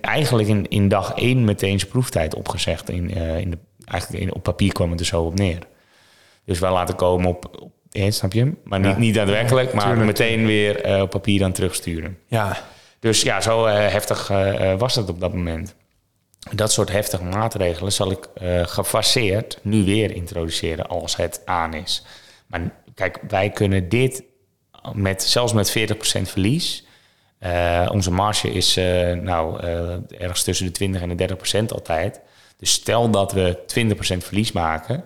eigenlijk 0.01 0.47
in, 0.47 0.67
in 0.67 0.87
dag 0.87 1.13
één 1.13 1.43
meteen 1.45 1.79
zijn 1.79 1.91
proeftijd 1.91 2.35
opgezegd. 2.35 2.89
In, 2.89 3.09
in 3.39 3.49
de, 3.49 3.57
eigenlijk 3.85 4.23
in, 4.23 4.33
op 4.33 4.43
papier 4.43 4.71
kwam 4.71 4.91
het 4.91 4.99
er 4.99 5.05
zo 5.05 5.23
op 5.23 5.35
neer. 5.35 5.59
Dus 6.45 6.59
wij 6.59 6.71
laten 6.71 6.95
komen 6.95 7.27
op, 7.29 7.57
op 7.59 7.71
ja, 7.89 8.11
snap 8.11 8.33
je? 8.33 8.53
Maar 8.63 8.79
niet, 8.79 8.91
Ja. 8.91 8.97
niet 8.97 9.13
daadwerkelijk, 9.13 9.73
maar 9.73 9.85
tuurlijk. 9.85 10.05
meteen 10.05 10.45
weer 10.45 11.01
op 11.01 11.09
papier 11.09 11.39
dan 11.39 11.51
terugsturen. 11.51 12.17
Ja, 12.27 12.57
Dus 12.99 13.21
ja, 13.21 13.41
zo 13.41 13.65
heftig 13.65 14.27
was 14.77 14.95
het 14.95 15.09
op 15.09 15.19
dat 15.19 15.33
moment. 15.33 15.75
Dat 16.51 16.71
soort 16.71 16.91
heftige 16.91 17.23
maatregelen 17.23 17.91
zal 17.91 18.11
ik 18.11 18.29
eh, 18.33 18.61
gefaseerd 18.65 19.59
nu 19.61 19.83
weer 19.83 20.11
introduceren 20.15 20.87
als 20.87 21.15
het 21.15 21.41
aan 21.45 21.73
is. 21.73 22.03
Maar 22.47 22.71
kijk, 22.93 23.19
wij 23.27 23.49
kunnen 23.49 23.89
dit 23.89 24.23
met, 24.93 25.23
zelfs 25.23 25.53
met 25.53 25.77
40% 25.77 26.21
verlies. 26.21 26.85
eh, 27.39 27.89
onze 27.91 28.11
marge 28.11 28.51
is 28.51 28.77
eh, 28.77 29.13
nou, 29.13 29.59
ergens 30.07 30.43
tussen 30.43 30.65
de 30.65 30.71
20 30.71 31.01
en 31.01 31.17
de 31.17 31.37
30% 31.61 31.65
altijd. 31.67 32.21
Dus 32.57 32.71
stel 32.71 33.09
dat 33.09 33.31
we 33.31 33.59
20% 33.65 34.17
verlies 34.17 34.51
maken, 34.51 35.03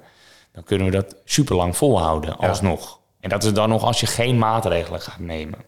dan 0.51 0.63
kunnen 0.63 0.85
we 0.85 0.93
dat 0.93 1.15
super 1.25 1.55
lang 1.55 1.77
volhouden 1.77 2.37
alsnog. 2.37 2.99
En 3.19 3.29
dat 3.29 3.43
is 3.43 3.53
dan 3.53 3.69
nog 3.69 3.83
als 3.83 3.99
je 3.99 4.05
geen 4.05 4.37
maatregelen 4.37 5.01
gaat 5.01 5.19
nemen. 5.19 5.59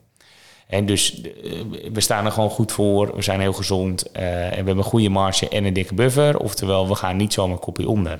En 0.67 0.85
dus 0.85 1.21
eh, 1.21 1.51
we 1.93 2.01
staan 2.01 2.25
er 2.25 2.31
gewoon 2.31 2.49
goed 2.49 2.71
voor. 2.71 3.15
We 3.15 3.21
zijn 3.21 3.39
heel 3.39 3.53
gezond. 3.53 4.11
eh, 4.11 4.43
en 4.43 4.49
we 4.49 4.55
hebben 4.55 4.77
een 4.77 4.83
goede 4.83 5.09
marge 5.09 5.49
en 5.49 5.65
een 5.65 5.73
dikke 5.73 5.93
buffer. 5.93 6.37
Oftewel, 6.39 6.87
we 6.87 6.95
gaan 6.95 7.17
niet 7.17 7.33
zomaar 7.33 7.57
kopje 7.57 7.87
onder. 7.87 8.17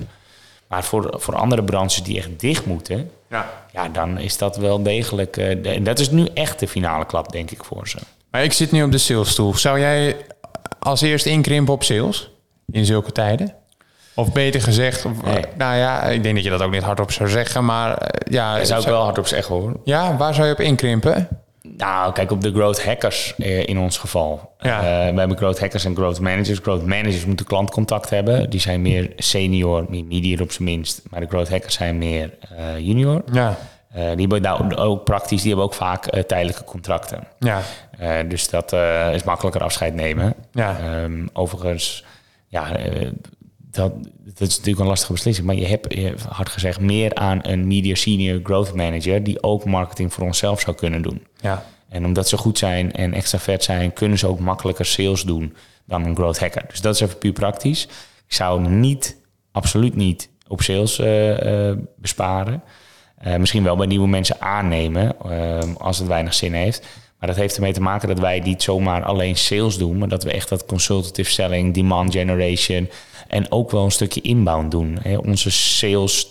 Maar 0.67 0.83
voor, 0.83 1.13
voor 1.17 1.35
andere 1.35 1.63
branches 1.63 2.03
die 2.03 2.17
echt 2.17 2.39
dicht 2.39 2.65
moeten... 2.65 3.11
Ja. 3.29 3.49
ja, 3.73 3.89
dan 3.89 4.17
is 4.17 4.37
dat 4.37 4.57
wel 4.57 4.83
degelijk... 4.83 5.37
eh, 5.37 5.75
en 5.75 5.83
dat 5.83 5.99
is 5.99 6.09
nu 6.11 6.27
echt 6.33 6.59
de 6.59 6.67
finale 6.67 7.05
klap, 7.05 7.31
denk 7.31 7.51
ik, 7.51 7.63
voor 7.63 7.87
ze. 7.87 7.97
Maar 8.31 8.43
ik 8.43 8.53
zit 8.53 8.71
nu 8.71 8.83
op 8.83 8.91
de 8.91 8.97
salesstoel. 8.97 9.53
Zou 9.55 9.79
jij 9.79 10.15
als 10.79 11.01
eerst 11.01 11.25
inkrimpen 11.25 11.73
op 11.73 11.83
sales 11.83 12.29
in 12.71 12.85
zulke 12.85 13.11
tijden? 13.11 13.53
Of 14.13 14.31
beter 14.33 14.61
gezegd, 14.61 15.05
of, 15.05 15.21
Nee. 15.23 15.43
nou 15.57 15.75
ja, 15.77 16.01
ik 16.03 16.23
denk 16.23 16.35
dat 16.35 16.43
je 16.43 16.49
dat 16.49 16.61
ook 16.61 16.71
niet 16.71 16.83
hardop 16.83 17.11
zou 17.11 17.29
zeggen, 17.29 17.65
maar 17.65 18.11
ja, 18.29 18.55
Daar 18.55 18.65
zou 18.65 18.81
ik 18.81 18.87
wel 18.87 19.03
hard 19.03 19.17
op 19.17 19.27
zeggen, 19.27 19.55
hoor. 19.55 19.79
ja, 19.83 20.17
waar 20.17 20.33
zou 20.33 20.47
je 20.47 20.53
op 20.53 20.59
inkrimpen? 20.59 21.27
Nou, 21.77 22.13
kijk 22.13 22.31
op 22.31 22.41
de 22.41 22.51
growth 22.51 22.85
hackers 22.85 23.35
eh, 23.37 23.67
in 23.67 23.77
ons 23.77 23.97
geval. 23.97 24.53
Ja. 24.59 24.77
Eh, 24.77 25.13
we 25.13 25.19
hebben 25.19 25.37
growth 25.37 25.59
hackers 25.59 25.85
en 25.85 25.95
growth 25.95 26.19
managers. 26.19 26.59
Growth 26.59 26.85
managers 26.85 27.25
moeten 27.25 27.45
klantcontact 27.45 28.09
hebben. 28.09 28.49
Die 28.49 28.59
zijn 28.59 28.81
meer 28.81 29.11
senior, 29.15 29.85
meer 29.89 30.05
medium 30.05 30.41
op 30.41 30.51
zijn 30.51 30.63
minst. 30.63 31.01
Maar 31.09 31.19
de 31.19 31.27
growth 31.27 31.49
hackers 31.49 31.73
zijn 31.73 31.97
meer 31.97 32.33
eh, 32.39 32.79
junior. 32.79 33.23
Ja, 33.31 33.57
die 33.93 34.27
hebben 34.27 34.41
nou 34.41 34.75
ook 34.75 35.03
praktisch, 35.03 35.39
die 35.39 35.47
hebben 35.47 35.65
ook 35.65 35.73
vaak 35.73 36.25
tijdelijke 36.27 36.63
contracten. 36.63 37.27
ja, 37.39 37.61
dus 38.27 38.49
dat 38.49 38.73
is 39.13 39.23
makkelijker 39.23 39.63
afscheid 39.63 39.93
nemen. 39.93 40.33
Ja. 40.51 40.77
Ehm, 40.79 41.27
overigens, 41.33 42.03
ja, 42.47 42.67
dat, 43.75 43.93
dat 44.23 44.47
is 44.47 44.55
natuurlijk 44.57 44.79
een 44.79 44.87
lastige 44.87 45.11
beslissing. 45.11 45.47
Maar 45.47 45.55
je 45.55 45.65
hebt, 45.65 45.93
je 45.93 46.01
hebt 46.01 46.23
hard 46.23 46.49
gezegd, 46.49 46.79
meer 46.79 47.13
aan 47.13 47.39
een 47.41 47.67
media 47.67 47.95
senior 47.95 48.39
growth 48.43 48.73
manager... 48.73 49.23
die 49.23 49.43
ook 49.43 49.65
marketing 49.65 50.13
voor 50.13 50.23
onszelf 50.23 50.59
zou 50.59 50.75
kunnen 50.75 51.01
doen. 51.01 51.25
ja. 51.41 51.65
En 51.89 52.05
omdat 52.05 52.27
ze 52.27 52.37
goed 52.37 52.57
zijn 52.57 52.91
en 52.91 53.13
extra 53.13 53.39
vet 53.39 53.63
zijn, 53.63 53.93
kunnen 53.93 54.17
ze 54.17 54.27
ook 54.27 54.39
makkelijker 54.39 54.85
sales 54.85 55.21
doen 55.21 55.55
dan 55.85 56.05
een 56.05 56.15
growth 56.15 56.39
hacker. 56.39 56.63
Dus 56.67 56.81
dat 56.81 56.95
is 56.95 57.01
even 57.01 57.17
puur 57.17 57.33
praktisch. 57.33 57.83
Ik 58.27 58.33
zou 58.33 58.69
niet, 58.69 59.17
absoluut 59.51 59.95
niet 59.95 60.29
op 60.47 60.61
sales 60.61 60.99
eh, 60.99 61.69
eh, 61.69 61.77
besparen. 61.97 62.63
Eh, 63.17 63.35
misschien 63.35 63.63
wel 63.63 63.75
bij 63.75 63.87
nieuwe 63.87 64.07
mensen 64.07 64.41
aannemen 64.41 65.15
eh, 65.29 65.59
als 65.77 65.97
het 65.97 66.07
weinig 66.07 66.33
zin 66.33 66.53
heeft. 66.53 66.87
Maar 67.19 67.29
dat 67.29 67.37
heeft 67.37 67.55
ermee 67.55 67.73
te 67.73 67.81
maken 67.81 68.07
dat 68.07 68.19
wij 68.19 68.39
niet 68.39 68.63
zomaar 68.63 69.03
alleen 69.03 69.37
sales 69.37 69.77
doen, 69.77 69.97
maar 69.97 70.07
dat 70.07 70.23
we 70.23 70.31
echt 70.31 70.49
dat 70.49 70.65
consultative 70.65 71.31
selling, 71.31 71.73
demand 71.73 72.13
generation 72.13 72.89
en 73.35 73.51
ook 73.51 73.71
wel 73.71 73.83
een 73.83 73.91
stukje 73.91 74.21
inbound 74.21 74.71
doen. 74.71 74.97
Hè, 75.01 75.17
onze 75.17 75.51
sales 75.51 76.27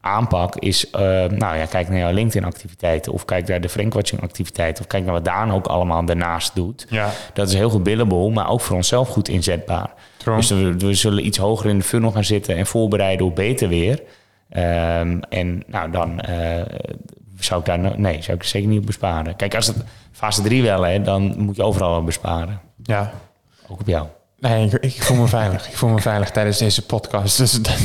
aanpak 0.00 0.56
is, 0.56 0.90
eh, 0.90 1.00
nou 1.24 1.56
ja, 1.56 1.66
kijk 1.66 1.88
naar 1.88 1.98
jouw 1.98 2.12
LinkedIn-activiteiten 2.12 3.12
of 3.12 3.24
kijk 3.24 3.48
naar 3.48 3.60
de 3.60 3.68
Frankwatching-activiteiten 3.68 4.82
of 4.82 4.88
kijk 4.88 5.04
naar 5.04 5.12
wat 5.12 5.24
Daan 5.24 5.52
ook 5.52 5.66
allemaal 5.66 6.04
daarnaast 6.04 6.54
doet. 6.54 6.86
Ja. 6.90 7.10
Dat 7.32 7.48
is 7.48 7.54
heel 7.54 7.70
goed 7.70 7.82
billable, 7.82 8.30
maar 8.30 8.50
ook 8.50 8.60
voor 8.60 8.76
onszelf 8.76 9.08
goed 9.08 9.28
inzetbaar. 9.28 9.90
True. 10.16 10.36
Dus 10.36 10.50
we, 10.50 10.76
we 10.78 10.94
zullen 10.94 11.26
iets 11.26 11.38
hoger 11.38 11.70
in 11.70 11.78
de 11.78 11.84
funnel 11.84 12.10
gaan 12.10 12.24
zitten 12.24 12.56
en 12.56 12.66
voorbereiden 12.66 13.26
op 13.26 13.34
beter 13.36 13.68
weer. 13.68 14.02
Ehm, 14.48 15.18
en 15.28 15.62
nou, 15.66 15.90
dan 15.90 16.20
eh, 16.20 16.62
zou 17.38 17.60
ik 17.60 17.66
daar 17.66 17.78
no- 17.78 17.94
nee, 17.96 18.22
zou 18.22 18.36
ik 18.36 18.42
er 18.42 18.48
zeker 18.48 18.68
niet 18.68 18.80
op 18.80 18.86
besparen. 18.86 19.36
Kijk, 19.36 19.54
als 19.54 19.66
het 19.66 19.76
fase 20.12 20.42
3 20.42 20.62
wel, 20.62 20.82
hè, 20.82 21.02
dan 21.02 21.34
moet 21.38 21.56
je 21.56 21.62
overal 21.62 21.96
op 21.98 22.06
besparen. 22.06 22.60
ja. 22.82 23.12
Ook 23.68 23.80
op 23.80 23.86
jou. 23.86 24.06
Nee, 24.40 24.66
ik, 24.66 24.72
ik 24.72 25.02
voel 25.02 25.16
me 25.16 25.26
veilig. 25.28 25.68
Ik 25.68 25.76
voel 25.76 25.90
me 25.90 26.00
veilig 26.00 26.30
tijdens 26.30 26.58
deze 26.58 26.86
podcast. 26.86 27.36
Dus 27.36 27.52
dat, 27.62 27.78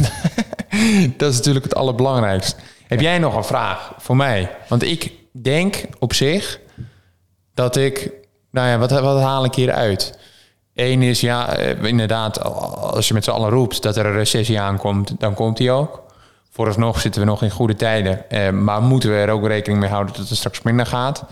dat 1.17 1.31
is 1.31 1.37
natuurlijk 1.37 1.65
het 1.65 1.75
allerbelangrijkste. 1.75 2.55
Heb 2.87 3.01
jij 3.01 3.19
nog 3.19 3.35
een 3.35 3.43
vraag 3.43 3.93
voor 3.97 4.15
mij? 4.15 4.55
Want 4.67 4.83
ik 4.83 5.11
denk 5.31 5.85
op 5.99 6.13
zich 6.13 6.59
dat 7.53 7.75
ik... 7.75 8.11
Nou 8.51 8.67
ja, 8.67 8.77
wat, 8.77 8.91
wat 8.91 9.21
haal 9.21 9.45
ik 9.45 9.55
hier 9.55 9.71
uit? 9.71 10.19
Eén 10.75 11.01
is, 11.01 11.21
ja, 11.21 11.55
eh, 11.55 11.83
inderdaad, 11.83 12.41
als 12.93 13.07
je 13.07 13.13
met 13.13 13.23
z'n 13.23 13.29
allen 13.29 13.49
roept 13.49 13.81
dat 13.81 13.97
er 13.97 14.05
een 14.05 14.13
recessie 14.13 14.59
aankomt, 14.59 15.19
dan 15.19 15.33
komt 15.33 15.57
die 15.57 15.71
ook. 15.71 16.03
Vooralsnog 16.49 17.01
zitten 17.01 17.21
we 17.21 17.27
nog 17.27 17.43
in 17.43 17.49
goede 17.49 17.75
tijden. 17.75 18.29
Eh, 18.29 18.49
maar 18.49 18.81
moeten 18.81 19.09
we 19.09 19.15
er 19.15 19.29
ook 19.29 19.47
rekening 19.47 19.79
mee 19.79 19.89
houden 19.89 20.15
dat 20.15 20.29
het 20.29 20.37
straks 20.37 20.61
minder 20.61 20.85
gaat? 20.85 21.25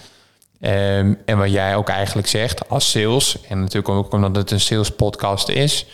Ehm, 0.64 1.14
en 1.26 1.38
wat 1.38 1.52
jij 1.52 1.76
ook 1.76 1.90
eigenlijk 1.90 2.28
zegt 2.28 2.70
als 2.70 2.92
sales, 2.92 3.38
en 3.50 3.60
natuurlijk 3.60 3.90
ook 3.90 4.14
omdat 4.14 4.36
het 4.36 4.52
een 4.52 4.60
sales 4.60 4.92
podcast 4.92 5.50
is. 5.50 5.86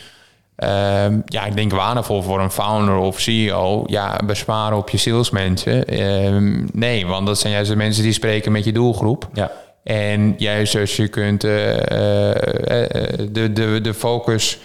ehm, 0.55 1.19
ja, 1.25 1.45
ik 1.45 1.55
denk 1.55 1.71
waardevol 1.71 2.21
voor 2.21 2.39
een 2.39 2.51
founder 2.51 2.95
of 2.95 3.19
CEO. 3.19 3.83
Ja, 3.85 4.19
besparen 4.25 4.77
op 4.77 4.89
je 4.89 4.97
salesmensen. 4.97 5.85
Ehm, 5.85 6.65
nee, 6.73 7.05
want 7.05 7.27
dat 7.27 7.39
zijn 7.39 7.53
juist 7.53 7.69
de 7.69 7.75
mensen 7.75 8.03
die 8.03 8.13
spreken 8.13 8.51
met 8.51 8.65
je 8.65 8.71
doelgroep. 8.71 9.27
Ja. 9.33 9.51
En 9.83 10.35
juist 10.37 10.75
als 10.75 10.95
je 10.95 11.07
kunt 11.07 11.43
eh, 11.43 11.91
eh, 11.91 12.83
eh, 12.83 13.27
de, 13.31 13.53
de, 13.53 13.79
de 13.81 13.93
focus 13.93 14.57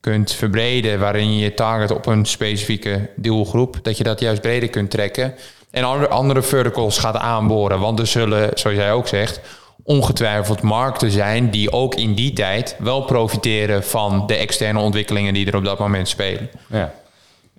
kunt 0.00 0.32
verbreden 0.32 1.00
waarin 1.00 1.34
je 1.34 1.44
je 1.44 1.54
target 1.54 1.90
op 1.90 2.06
een 2.06 2.26
specifieke 2.26 3.10
doelgroep, 3.16 3.78
dat 3.82 3.96
je 3.98 4.04
dat 4.04 4.20
juist 4.20 4.40
breder 4.40 4.68
kunt 4.68 4.90
trekken. 4.90 5.34
En 5.70 5.84
andere, 5.84 6.08
andere 6.08 6.42
verticals 6.42 6.98
gaat 6.98 7.16
aanboren. 7.16 7.80
Want 7.80 7.98
er 7.98 8.06
zullen, 8.06 8.50
zoals 8.54 8.76
jij 8.76 8.92
ook 8.92 9.08
zegt, 9.08 9.40
ongetwijfeld 9.82 10.62
markten 10.62 11.10
zijn 11.10 11.50
die 11.50 11.72
ook 11.72 11.94
in 11.94 12.14
die 12.14 12.32
tijd 12.32 12.76
wel 12.78 13.02
profiteren 13.02 13.84
van 13.84 14.26
de 14.26 14.34
externe 14.34 14.78
ontwikkelingen 14.80 15.34
die 15.34 15.46
er 15.46 15.56
op 15.56 15.64
dat 15.64 15.78
moment 15.78 16.08
spelen. 16.08 16.50
Ja. 16.68 16.94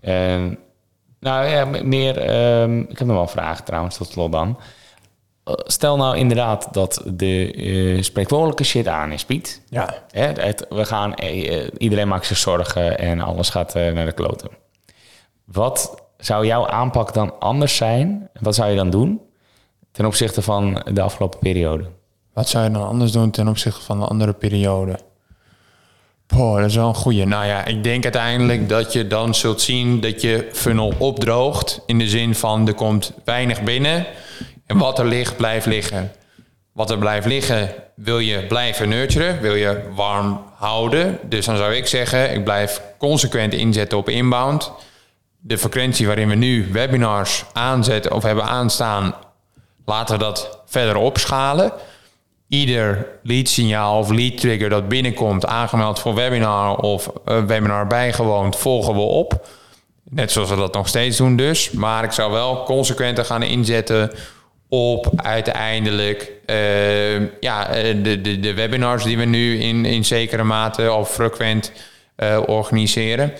En, 0.01 0.57
nou 1.19 1.47
ja, 1.47 1.65
meer. 1.83 2.17
ehm, 2.17 2.79
ik 2.79 2.97
heb 2.97 3.07
nog 3.07 3.15
wel 3.15 3.21
een 3.21 3.27
vraag 3.29 3.61
trouwens, 3.63 3.97
tot 3.97 4.11
slot 4.11 4.31
dan. 4.31 4.59
Eh, 5.43 5.53
Stel 5.57 5.97
nou 5.97 6.17
inderdaad 6.17 6.67
dat 6.71 7.01
de 7.05 7.53
eh 7.53 8.01
spreekwoordelijke 8.03 8.63
shit 8.63 8.87
aan 8.87 9.11
is, 9.11 9.25
Piet. 9.25 9.61
Ja. 9.69 10.03
Hè, 10.11 10.25
het, 10.25 10.65
we 10.69 10.85
gaan, 10.85 11.15
eh, 11.15 11.67
iedereen 11.77 12.07
maakt 12.07 12.25
zich 12.25 12.37
zorgen 12.37 12.99
en 12.99 13.21
alles 13.21 13.49
gaat 13.49 13.73
naar 13.73 14.05
de 14.05 14.11
kloten. 14.11 14.49
Wat 15.45 16.03
zou 16.19 16.45
jouw 16.45 16.67
aanpak 16.67 17.13
dan 17.13 17.39
anders 17.39 17.75
zijn? 17.75 18.29
Wat 18.39 18.55
zou 18.55 18.69
je 18.69 18.75
dan 18.75 18.89
doen 18.89 19.21
ten 19.91 20.05
opzichte 20.05 20.41
van 20.41 20.85
de 20.93 21.01
afgelopen 21.01 21.39
periode? 21.39 21.85
Wat 22.33 22.49
zou 22.49 22.63
je 22.63 22.71
dan 22.71 22.87
anders 22.87 23.11
doen 23.11 23.31
ten 23.31 23.47
opzichte 23.47 23.81
van 23.81 24.01
een 24.01 24.07
andere 24.07 24.33
periode? 24.33 24.99
Dat 26.27 26.65
is 26.65 26.75
wel 26.75 26.87
een 26.87 26.95
goeie. 26.95 27.25
Nou 27.25 27.45
ja, 27.45 27.65
ik 27.65 27.83
denk 27.83 28.03
uiteindelijk 28.03 28.69
dat 28.69 28.93
je 28.93 29.07
dan 29.07 29.35
zult 29.35 29.61
zien 29.61 29.99
dat 29.99 30.21
je 30.21 30.49
funnel 30.53 30.93
opdroogt. 30.97 31.81
In 31.85 31.97
de 31.97 32.07
zin 32.07 32.35
van 32.35 32.67
er 32.67 32.73
komt 32.73 33.13
weinig 33.25 33.61
binnen. 33.61 34.05
En 34.65 34.77
wat 34.77 34.99
er 34.99 35.05
ligt, 35.05 35.37
blijft 35.37 35.65
liggen. 35.65 36.11
Wat 36.71 36.91
er 36.91 36.97
blijft 36.97 37.27
liggen, 37.27 37.73
wil 37.95 38.19
je 38.19 38.45
blijven 38.47 38.89
nurturen. 38.89 39.41
Wil 39.41 39.55
je 39.55 39.81
warm 39.95 40.41
houden. 40.55 41.19
Dus 41.23 41.45
dan 41.45 41.57
zou 41.57 41.73
ik 41.73 41.87
zeggen, 41.87 42.33
ik 42.33 42.43
blijf 42.43 42.81
consequent 42.97 43.53
inzetten 43.53 43.97
op 43.97 44.09
inbound. 44.09 44.71
De 45.39 45.57
frequentie 45.57 46.07
waarin 46.07 46.27
we 46.27 46.35
nu 46.35 46.69
webinars 46.71 47.45
aanzetten 47.53 48.13
of 48.13 48.23
hebben 48.23 48.43
aanstaan, 48.43 49.13
laten 49.85 50.17
we 50.17 50.23
dat 50.23 50.63
verder 50.65 50.95
opschalen 50.95 51.71
ieder 52.49 53.07
leadsignaal 53.23 53.99
of 53.99 54.09
lead 54.09 54.37
trigger 54.37 54.69
dat 54.69 54.87
binnenkomt, 54.87 55.45
aangemeld 55.45 55.99
voor 55.99 56.15
webinar 56.15 56.75
of 56.77 57.11
een 57.25 57.47
webinar 57.47 57.87
bijgewoond, 57.87 58.55
volgen 58.55 58.93
we 58.93 58.99
op. 58.99 59.47
Net 60.03 60.31
zoals 60.31 60.49
we 60.49 60.55
dat 60.55 60.73
nog 60.73 60.87
steeds 60.87 61.17
doen 61.17 61.35
dus. 61.35 61.71
Maar 61.71 62.03
ik 62.03 62.11
zou 62.11 62.31
wel 62.31 62.63
consequenter 62.63 63.25
gaan 63.25 63.43
inzetten 63.43 64.11
op 64.69 65.09
uiteindelijk 65.15 66.31
eh, 66.45 67.39
ja, 67.39 67.67
eh, 67.67 68.03
de, 68.03 68.21
de, 68.21 68.39
de 68.39 68.53
webinars 68.53 69.03
die 69.03 69.17
we 69.17 69.25
nu 69.25 69.59
in, 69.59 69.85
in 69.85 70.05
zekere 70.05 70.43
mate 70.43 70.91
of 70.91 71.13
frequent 71.13 71.71
eh, 72.15 72.39
organiseren. 72.45 73.33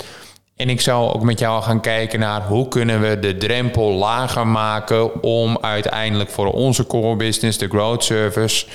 En 0.60 0.70
ik 0.70 0.82
zou 0.82 1.14
ook 1.14 1.22
met 1.22 1.40
jou 1.40 1.64
gaan 1.64 1.82
kijken 1.82 2.20
naar 2.20 2.42
hoe 2.42 2.68
kunnen 2.68 3.02
we 3.02 3.20
de 3.20 3.38
drempel 3.38 3.92
lager 3.92 4.48
maken 4.48 5.24
om 5.24 5.58
uiteindelijk 5.62 6.30
voor 6.30 6.52
onze 6.52 6.88
core 6.88 7.16
business, 7.16 7.58
de 7.58 7.68
growth 7.68 8.04
service, 8.04 8.66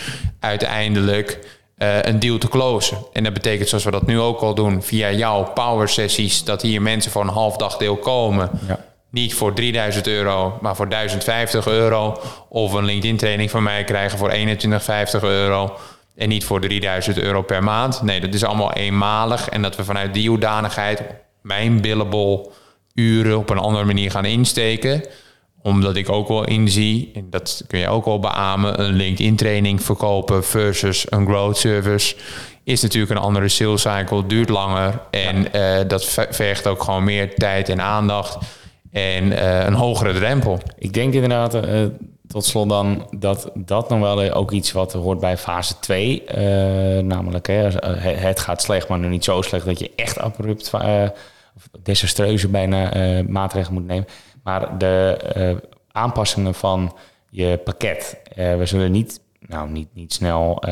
uiteindelijk 0.41 1.39
eh, 1.77 2.03
een 2.03 2.19
deal 2.19 2.39
te 2.39 2.49
closen. 2.49 2.99
En 3.13 3.25
dat 3.25 3.33
betekent 3.33 3.69
zoals 3.69 3.85
we 3.85 3.91
dat 3.91 4.07
nu 4.07 4.21
ook 4.21 4.41
al 4.41 4.55
doen 4.55 4.83
via 4.83 5.11
jouw 5.11 5.53
power 5.53 5.89
sessies, 5.89 6.45
dat 6.45 6.63
hier 6.63 6.83
mensen 6.83 7.11
voor 7.11 7.23
een 7.23 7.29
half 7.29 7.57
dagdeel 7.57 7.97
komen. 7.97 8.51
Ja. 8.69 8.79
Niet 9.11 9.35
voor 9.35 9.55
3000 9.55 10.07
euro, 10.07 10.59
maar 10.61 10.77
voor 10.77 10.89
1050 10.89 11.67
euro. 11.67 12.21
Of 12.49 12.73
een 12.73 12.85
LinkedIn 12.85 13.17
training 13.17 13.51
van 13.51 13.63
mij 13.63 13.85
krijgen 13.85 14.19
voor 14.19 14.29
2150 14.29 15.23
euro. 15.23 15.77
En 16.17 16.29
niet 16.29 16.45
voor 16.45 16.61
3000 16.61 17.19
euro 17.19 17.43
per 17.43 17.63
maand. 17.63 18.03
Nee, 18.03 18.21
dat 18.21 18.35
is 18.35 18.45
allemaal 18.45 18.73
eenmalig. 18.73 19.49
En 19.49 19.63
dat 19.63 19.77
we 19.77 19.85
vanuit 19.85 20.15
die 20.15 20.29
hoedanigheid 20.29 21.03
mijn 21.45 21.81
billable 21.81 22.49
uren 22.95 23.39
op 23.39 23.51
een 23.51 23.59
andere 23.59 23.85
manier 23.85 24.11
gaan 24.11 24.25
insteken. 24.25 25.03
Omdat 25.63 25.97
ik 25.97 26.09
ook 26.09 26.29
wel 26.29 26.45
inzie, 26.45 27.11
en 27.15 27.27
dat 27.31 27.65
kun 27.67 27.79
je 27.79 27.89
ook 27.89 28.05
wel 28.05 28.19
beamen, 28.19 28.81
een 28.81 28.95
LinkedIn 28.95 29.37
training 29.37 29.83
verkopen 29.83 30.45
versus 30.45 31.07
een 31.11 31.27
growth 31.27 31.57
service 31.57 32.15
is 32.65 32.83
natuurlijk 32.83 33.11
een 33.11 33.25
andere 33.25 33.49
sales 33.49 33.83
cycle, 33.83 34.27
duurt 34.27 34.49
langer. 34.49 35.01
En 35.11 35.47
uh, 35.57 35.89
dat 35.89 36.05
vergt 36.31 36.67
ook 36.67 36.83
gewoon 36.83 37.05
meer 37.05 37.35
tijd 37.35 37.69
en 37.69 37.81
aandacht. 37.81 38.39
En 38.91 39.25
uh, 39.25 39.65
een 39.65 39.75
hogere 39.75 40.13
drempel. 40.13 40.61
Ik 40.79 40.93
denk 40.93 41.15
inderdaad, 41.15 41.55
uh, 41.55 41.85
tot 42.29 42.45
slot 42.45 42.69
dan, 42.69 43.07
dat 43.11 43.51
dat 43.55 43.89
nog 43.89 44.01
wel 44.01 44.33
ook 44.33 44.51
iets 44.51 44.73
wat 44.73 44.93
hoort 44.93 45.21
bij 45.21 45.37
fase 45.37 45.79
2. 45.79 46.23
namelijk, 47.03 47.47
hè, 47.47 47.69
het 48.01 48.41
gaat 48.41 48.63
slecht, 48.63 48.89
maar 48.89 48.99
nu 48.99 49.09
niet 49.09 49.25
zo 49.25 49.43
slecht 49.43 49.65
dat 49.65 49.79
je 49.79 49.91
echt 49.97 50.19
abrupt 50.19 50.71
desastreuze 51.83 52.49
bijna 52.49 52.93
maatregelen 53.29 53.75
moet 53.75 53.87
nemen. 53.87 54.07
Maar 54.43 54.79
de 54.79 55.61
aanpassingen 55.93 56.55
van 56.55 56.97
je 57.31 57.61
pakket. 57.65 58.17
we 58.35 58.61
zullen 58.63 58.93
niet, 58.93 59.21
nou, 59.41 59.71
niet, 59.71 59.89
niet 59.93 60.13
snel 60.13 60.63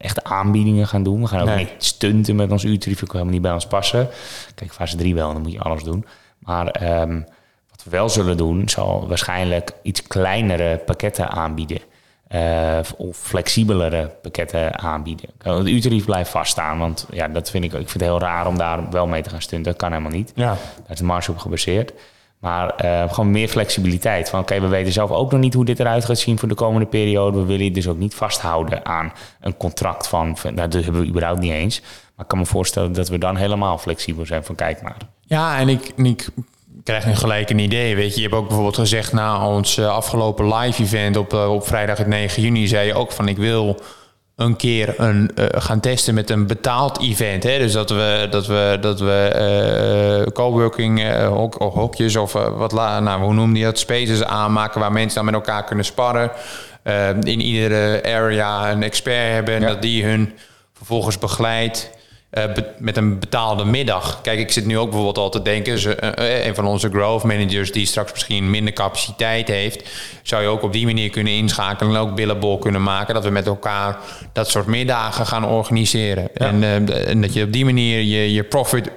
echte 0.00 0.24
aanbiedingen 0.24 0.86
gaan 0.86 1.02
doen. 1.02 1.20
We 1.20 1.26
gaan 1.26 1.48
ook 1.48 1.56
niet 1.56 1.74
stunten 1.78 2.36
met 2.36 2.50
ons 2.50 2.64
uurtarief, 2.64 3.02
ook 3.02 3.12
helemaal 3.12 3.32
niet 3.32 3.42
bij 3.42 3.52
ons 3.52 3.66
passen. 3.66 4.08
Kijk, 4.54 4.72
fase 4.72 4.96
3 4.96 5.14
wel, 5.14 5.32
dan 5.32 5.42
moet 5.42 5.52
je 5.52 5.60
alles 5.60 5.82
doen. 5.82 6.06
Maar 6.38 7.00
um, 7.02 7.24
wat 7.70 7.84
we 7.84 7.90
wel 7.90 8.08
zullen 8.08 8.36
doen, 8.36 8.68
zal 8.68 9.08
waarschijnlijk 9.08 9.72
iets 9.82 10.02
kleinere 10.02 10.76
pakketten 10.78 11.30
aanbieden. 11.30 11.80
Uh, 12.34 12.78
of 12.96 13.16
flexibelere 13.16 14.10
pakketten 14.22 14.78
aanbieden. 14.78 15.28
Het 15.38 15.66
uurtarief 15.66 16.04
blijft 16.04 16.30
vaststaan, 16.30 16.78
want 16.78 17.06
ja, 17.10 17.28
dat 17.28 17.50
vind 17.50 17.64
ik, 17.64 17.72
ik 17.72 17.76
vind 17.76 17.92
het 17.92 18.02
heel 18.02 18.20
raar 18.20 18.46
om 18.46 18.58
daar 18.58 18.90
wel 18.90 19.06
mee 19.06 19.22
te 19.22 19.30
gaan 19.30 19.42
stunten. 19.42 19.72
Dat 19.72 19.80
kan 19.80 19.90
helemaal 19.90 20.12
niet. 20.12 20.32
Ja. 20.34 20.46
Daar 20.46 20.90
is 20.90 20.98
de 20.98 21.04
marge 21.04 21.30
op 21.30 21.38
gebaseerd. 21.38 21.92
Maar 22.40 22.84
uh, 22.84 23.12
gewoon 23.12 23.30
meer 23.30 23.48
flexibiliteit. 23.48 24.30
Van 24.30 24.40
oké, 24.40 24.60
we 24.60 24.66
weten 24.66 24.92
zelf 24.92 25.10
ook 25.10 25.30
nog 25.30 25.40
niet 25.40 25.54
hoe 25.54 25.64
dit 25.64 25.80
eruit 25.80 26.04
gaat 26.04 26.18
zien 26.18 26.38
voor 26.38 26.48
de 26.48 26.54
komende 26.54 26.86
periode. 26.86 27.38
We 27.38 27.44
willen 27.44 27.64
je 27.64 27.70
dus 27.70 27.88
ook 27.88 27.98
niet 27.98 28.14
vasthouden 28.14 28.84
aan 28.84 29.12
een 29.40 29.56
contract 29.56 30.08
van. 30.08 30.36
nou, 30.42 30.68
dat 30.68 30.84
hebben 30.84 31.00
we 31.00 31.08
überhaupt 31.08 31.40
niet 31.40 31.52
eens. 31.52 31.80
Maar 31.80 32.24
ik 32.24 32.28
kan 32.28 32.38
me 32.38 32.46
voorstellen 32.46 32.92
dat 32.92 33.08
we 33.08 33.18
dan 33.18 33.36
helemaal 33.36 33.78
flexibel 33.78 34.26
zijn 34.26 34.44
van 34.44 34.54
kijk 34.54 34.82
maar. 34.82 34.96
Ja, 35.22 35.58
en 35.58 35.68
ik, 35.68 35.92
ik 35.96 36.28
krijg 36.90 37.06
nu 37.06 37.14
gelijk 37.14 37.50
een 37.50 37.58
idee. 37.58 37.96
Weet 37.96 38.14
je, 38.14 38.20
je 38.20 38.26
hebt 38.26 38.34
ook 38.34 38.46
bijvoorbeeld 38.46 38.78
gezegd 38.78 39.12
na 39.12 39.46
ons 39.46 39.78
eh, 39.78 39.88
afgelopen 39.88 40.54
live 40.54 40.82
event 40.82 41.16
op, 41.16 41.32
uh, 41.32 41.52
op 41.52 41.66
vrijdag 41.66 41.98
het 41.98 42.06
9 42.06 42.42
juni, 42.42 42.66
zei 42.66 42.86
je 42.86 42.94
ook 42.94 43.12
van 43.12 43.28
ik 43.28 43.36
wil 43.36 43.80
een 44.36 44.56
keer 44.56 44.94
een, 44.96 45.30
uh, 45.34 45.46
gaan 45.50 45.80
testen 45.80 46.14
met 46.14 46.30
een 46.30 46.46
betaald 46.46 47.00
event. 47.00 47.42
Hè? 47.42 47.58
Dus 47.58 47.72
dat 47.72 47.90
we, 47.90 48.26
dat 48.30 48.46
we, 48.46 48.78
dat 48.80 49.00
we 49.00 50.24
uh, 50.26 50.32
coworking 50.32 51.00
uh, 51.00 51.28
hok, 51.28 51.54
hokjes 51.54 52.16
of 52.16 52.32
wat, 52.32 52.72
nou, 52.72 53.22
hoe 53.22 53.34
noem 53.34 53.56
je 53.56 53.64
dat, 53.64 53.78
spaces 53.78 54.24
aanmaken 54.24 54.80
waar 54.80 54.92
mensen 54.92 55.14
dan 55.14 55.24
met 55.24 55.34
elkaar 55.34 55.64
kunnen 55.64 55.84
sparren. 55.84 56.30
in 57.22 57.40
iedere 57.40 58.02
area 58.04 58.70
een 58.70 58.82
expert 58.82 59.32
hebben 59.32 59.54
en 59.54 59.62
dat 59.62 59.82
die 59.82 60.04
hun 60.04 60.32
vervolgens 60.72 61.18
begeleidt. 61.18 61.90
Uh, 62.30 62.44
met 62.78 62.96
een 62.96 63.18
betaalde 63.18 63.64
middag. 63.64 64.20
Kijk, 64.20 64.38
ik 64.38 64.52
zit 64.52 64.66
nu 64.66 64.78
ook 64.78 64.84
bijvoorbeeld 64.88 65.18
al 65.18 65.30
te 65.30 65.42
denken, 65.42 65.78
ze, 65.78 66.14
uh, 66.18 66.46
een 66.46 66.54
van 66.54 66.66
onze 66.66 66.88
growth 66.88 67.22
managers 67.22 67.72
die 67.72 67.86
straks 67.86 68.12
misschien 68.12 68.50
minder 68.50 68.72
capaciteit 68.72 69.48
heeft, 69.48 69.88
zou 70.22 70.42
je 70.42 70.48
ook 70.48 70.62
op 70.62 70.72
die 70.72 70.86
manier 70.86 71.10
kunnen 71.10 71.32
inschakelen 71.32 71.94
en 71.94 72.00
ook 72.00 72.14
billable 72.14 72.58
kunnen 72.58 72.82
maken, 72.82 73.14
dat 73.14 73.24
we 73.24 73.30
met 73.30 73.46
elkaar 73.46 73.98
dat 74.32 74.48
soort 74.48 74.66
middagen 74.66 75.26
gaan 75.26 75.44
organiseren. 75.44 76.34
En, 76.34 76.62
uh, 76.62 77.08
en, 77.08 77.20
dat 77.20 77.32
je 77.32 77.44
op 77.44 77.52
die 77.52 77.64
manier 77.64 77.98
je, 77.98 78.32
je 78.32 78.44
profit, 78.44 78.90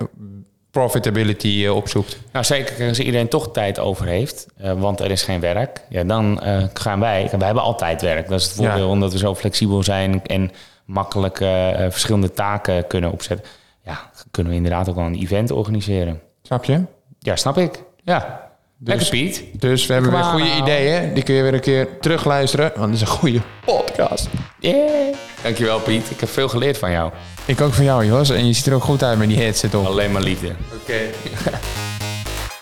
profitability 0.72 1.68
opzoekt. 1.68 2.18
Nou, 2.32 2.46
zeker 2.46 2.88
als 2.88 3.00
iedereen 3.00 3.28
toch 3.28 3.52
tijd 3.52 3.80
over 3.80 4.06
heeft, 4.06 4.46
want 4.78 5.00
er 5.00 5.12
is 5.12 5.24
geen 5.24 5.40
werk, 5.40 5.82
ja, 5.90 6.04
dan 6.04 6.42
gaan 6.74 7.00
wij, 7.00 7.30
wij 7.32 7.46
hebben 7.46 7.64
altijd 7.64 8.02
werk. 8.02 8.30
Dat 8.30 8.40
is 8.40 8.46
het 8.46 8.56
voordeel, 8.56 8.90
omdat 8.90 9.12
we 9.12 9.18
zo 9.18 9.36
flexibel 9.36 9.84
zijn 9.84 10.22
en 10.26 10.52
makkelijk 10.86 11.40
uh, 11.40 11.70
verschillende 11.90 12.32
taken 12.32 12.88
kunnen 12.88 13.12
opzetten. 13.12 13.46
Ja, 13.84 14.10
kunnen 14.32 14.52
we 14.52 14.58
inderdaad 14.58 14.90
ook 14.90 14.96
wel 14.96 15.06
een 15.06 15.22
event 15.22 15.52
organiseren. 15.52 16.22
Snap 16.42 16.64
je? 16.64 16.84
Ja, 17.20 17.36
snap 17.36 17.58
ik. 17.58 17.84
Ja. 18.04 18.52
Dus, 18.78 18.94
Lekker 18.94 19.10
Piet. 19.10 19.62
Dus 19.62 19.86
we 19.86 19.94
hebben 19.94 20.12
weer 20.12 20.24
goede 20.24 20.56
ideeën. 20.56 21.14
Die 21.14 21.24
kun 21.24 21.36
je 21.36 21.42
weer 21.42 21.54
een 21.54 21.60
keer 21.60 22.00
terugluisteren. 22.00 22.72
Want 22.76 22.86
het 22.86 22.94
is 22.94 23.02
een 23.02 23.08
goede 23.08 23.42
podcast. 23.66 24.28
Yeah. 24.60 25.16
Dankjewel 25.44 25.80
Piet. 25.80 26.12
Ik 26.12 26.20
heb 26.20 26.30
veel 26.30 26.50
geleerd 26.50 26.78
van 26.78 26.92
jou. 26.92 27.12
Ik 27.46 27.62
ook 27.62 27.74
van 27.74 27.84
jou 27.84 28.06
Jos. 28.06 28.30
En 28.30 28.48
je 28.48 28.54
ziet 28.54 28.66
er 28.66 28.74
ook 28.74 28.84
goed 28.84 29.04
uit 29.04 29.18
met 29.18 29.28
die 29.28 29.38
headset 29.38 29.76
op. 29.76 29.86
Alleen 29.86 30.12
maar 30.12 30.22
liefde. 30.22 30.52
Oké. 30.82 31.00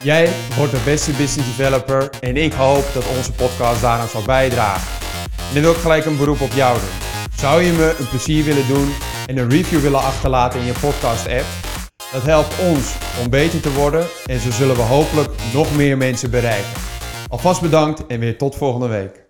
Jij 0.03 0.29
wordt 0.57 0.71
de 0.71 0.81
beste 0.85 1.11
business 1.11 1.55
developer. 1.55 2.09
En 2.19 2.37
ik 2.37 2.53
hoop 2.53 2.83
dat 2.93 3.03
onze 3.17 3.31
podcast 3.31 3.81
daaraan 3.81 4.07
zal 4.07 4.23
bijdragen. 4.23 4.87
En 5.47 5.53
dan 5.53 5.61
wil 5.61 5.71
ik 5.71 5.77
gelijk 5.77 6.05
een 6.05 6.17
beroep 6.17 6.41
op 6.41 6.51
jou 6.53 6.79
doen. 6.79 7.10
Zou 7.35 7.61
je 7.61 7.71
me 7.71 7.95
een 7.99 8.09
plezier 8.09 8.43
willen 8.43 8.67
doen 8.67 8.93
en 9.27 9.37
een 9.37 9.49
review 9.49 9.79
willen 9.79 10.01
achterlaten 10.01 10.59
in 10.59 10.65
je 10.65 10.73
podcast-app? 10.81 11.45
Dat 12.11 12.23
helpt 12.23 12.59
ons 12.59 12.95
om 13.23 13.29
beter 13.29 13.61
te 13.61 13.73
worden 13.73 14.05
en 14.25 14.39
zo 14.39 14.51
zullen 14.51 14.75
we 14.75 14.81
hopelijk 14.81 15.29
nog 15.53 15.75
meer 15.75 15.97
mensen 15.97 16.31
bereiken. 16.31 16.71
Alvast 17.29 17.61
bedankt 17.61 18.05
en 18.07 18.19
weer 18.19 18.37
tot 18.37 18.55
volgende 18.55 18.87
week. 18.87 19.20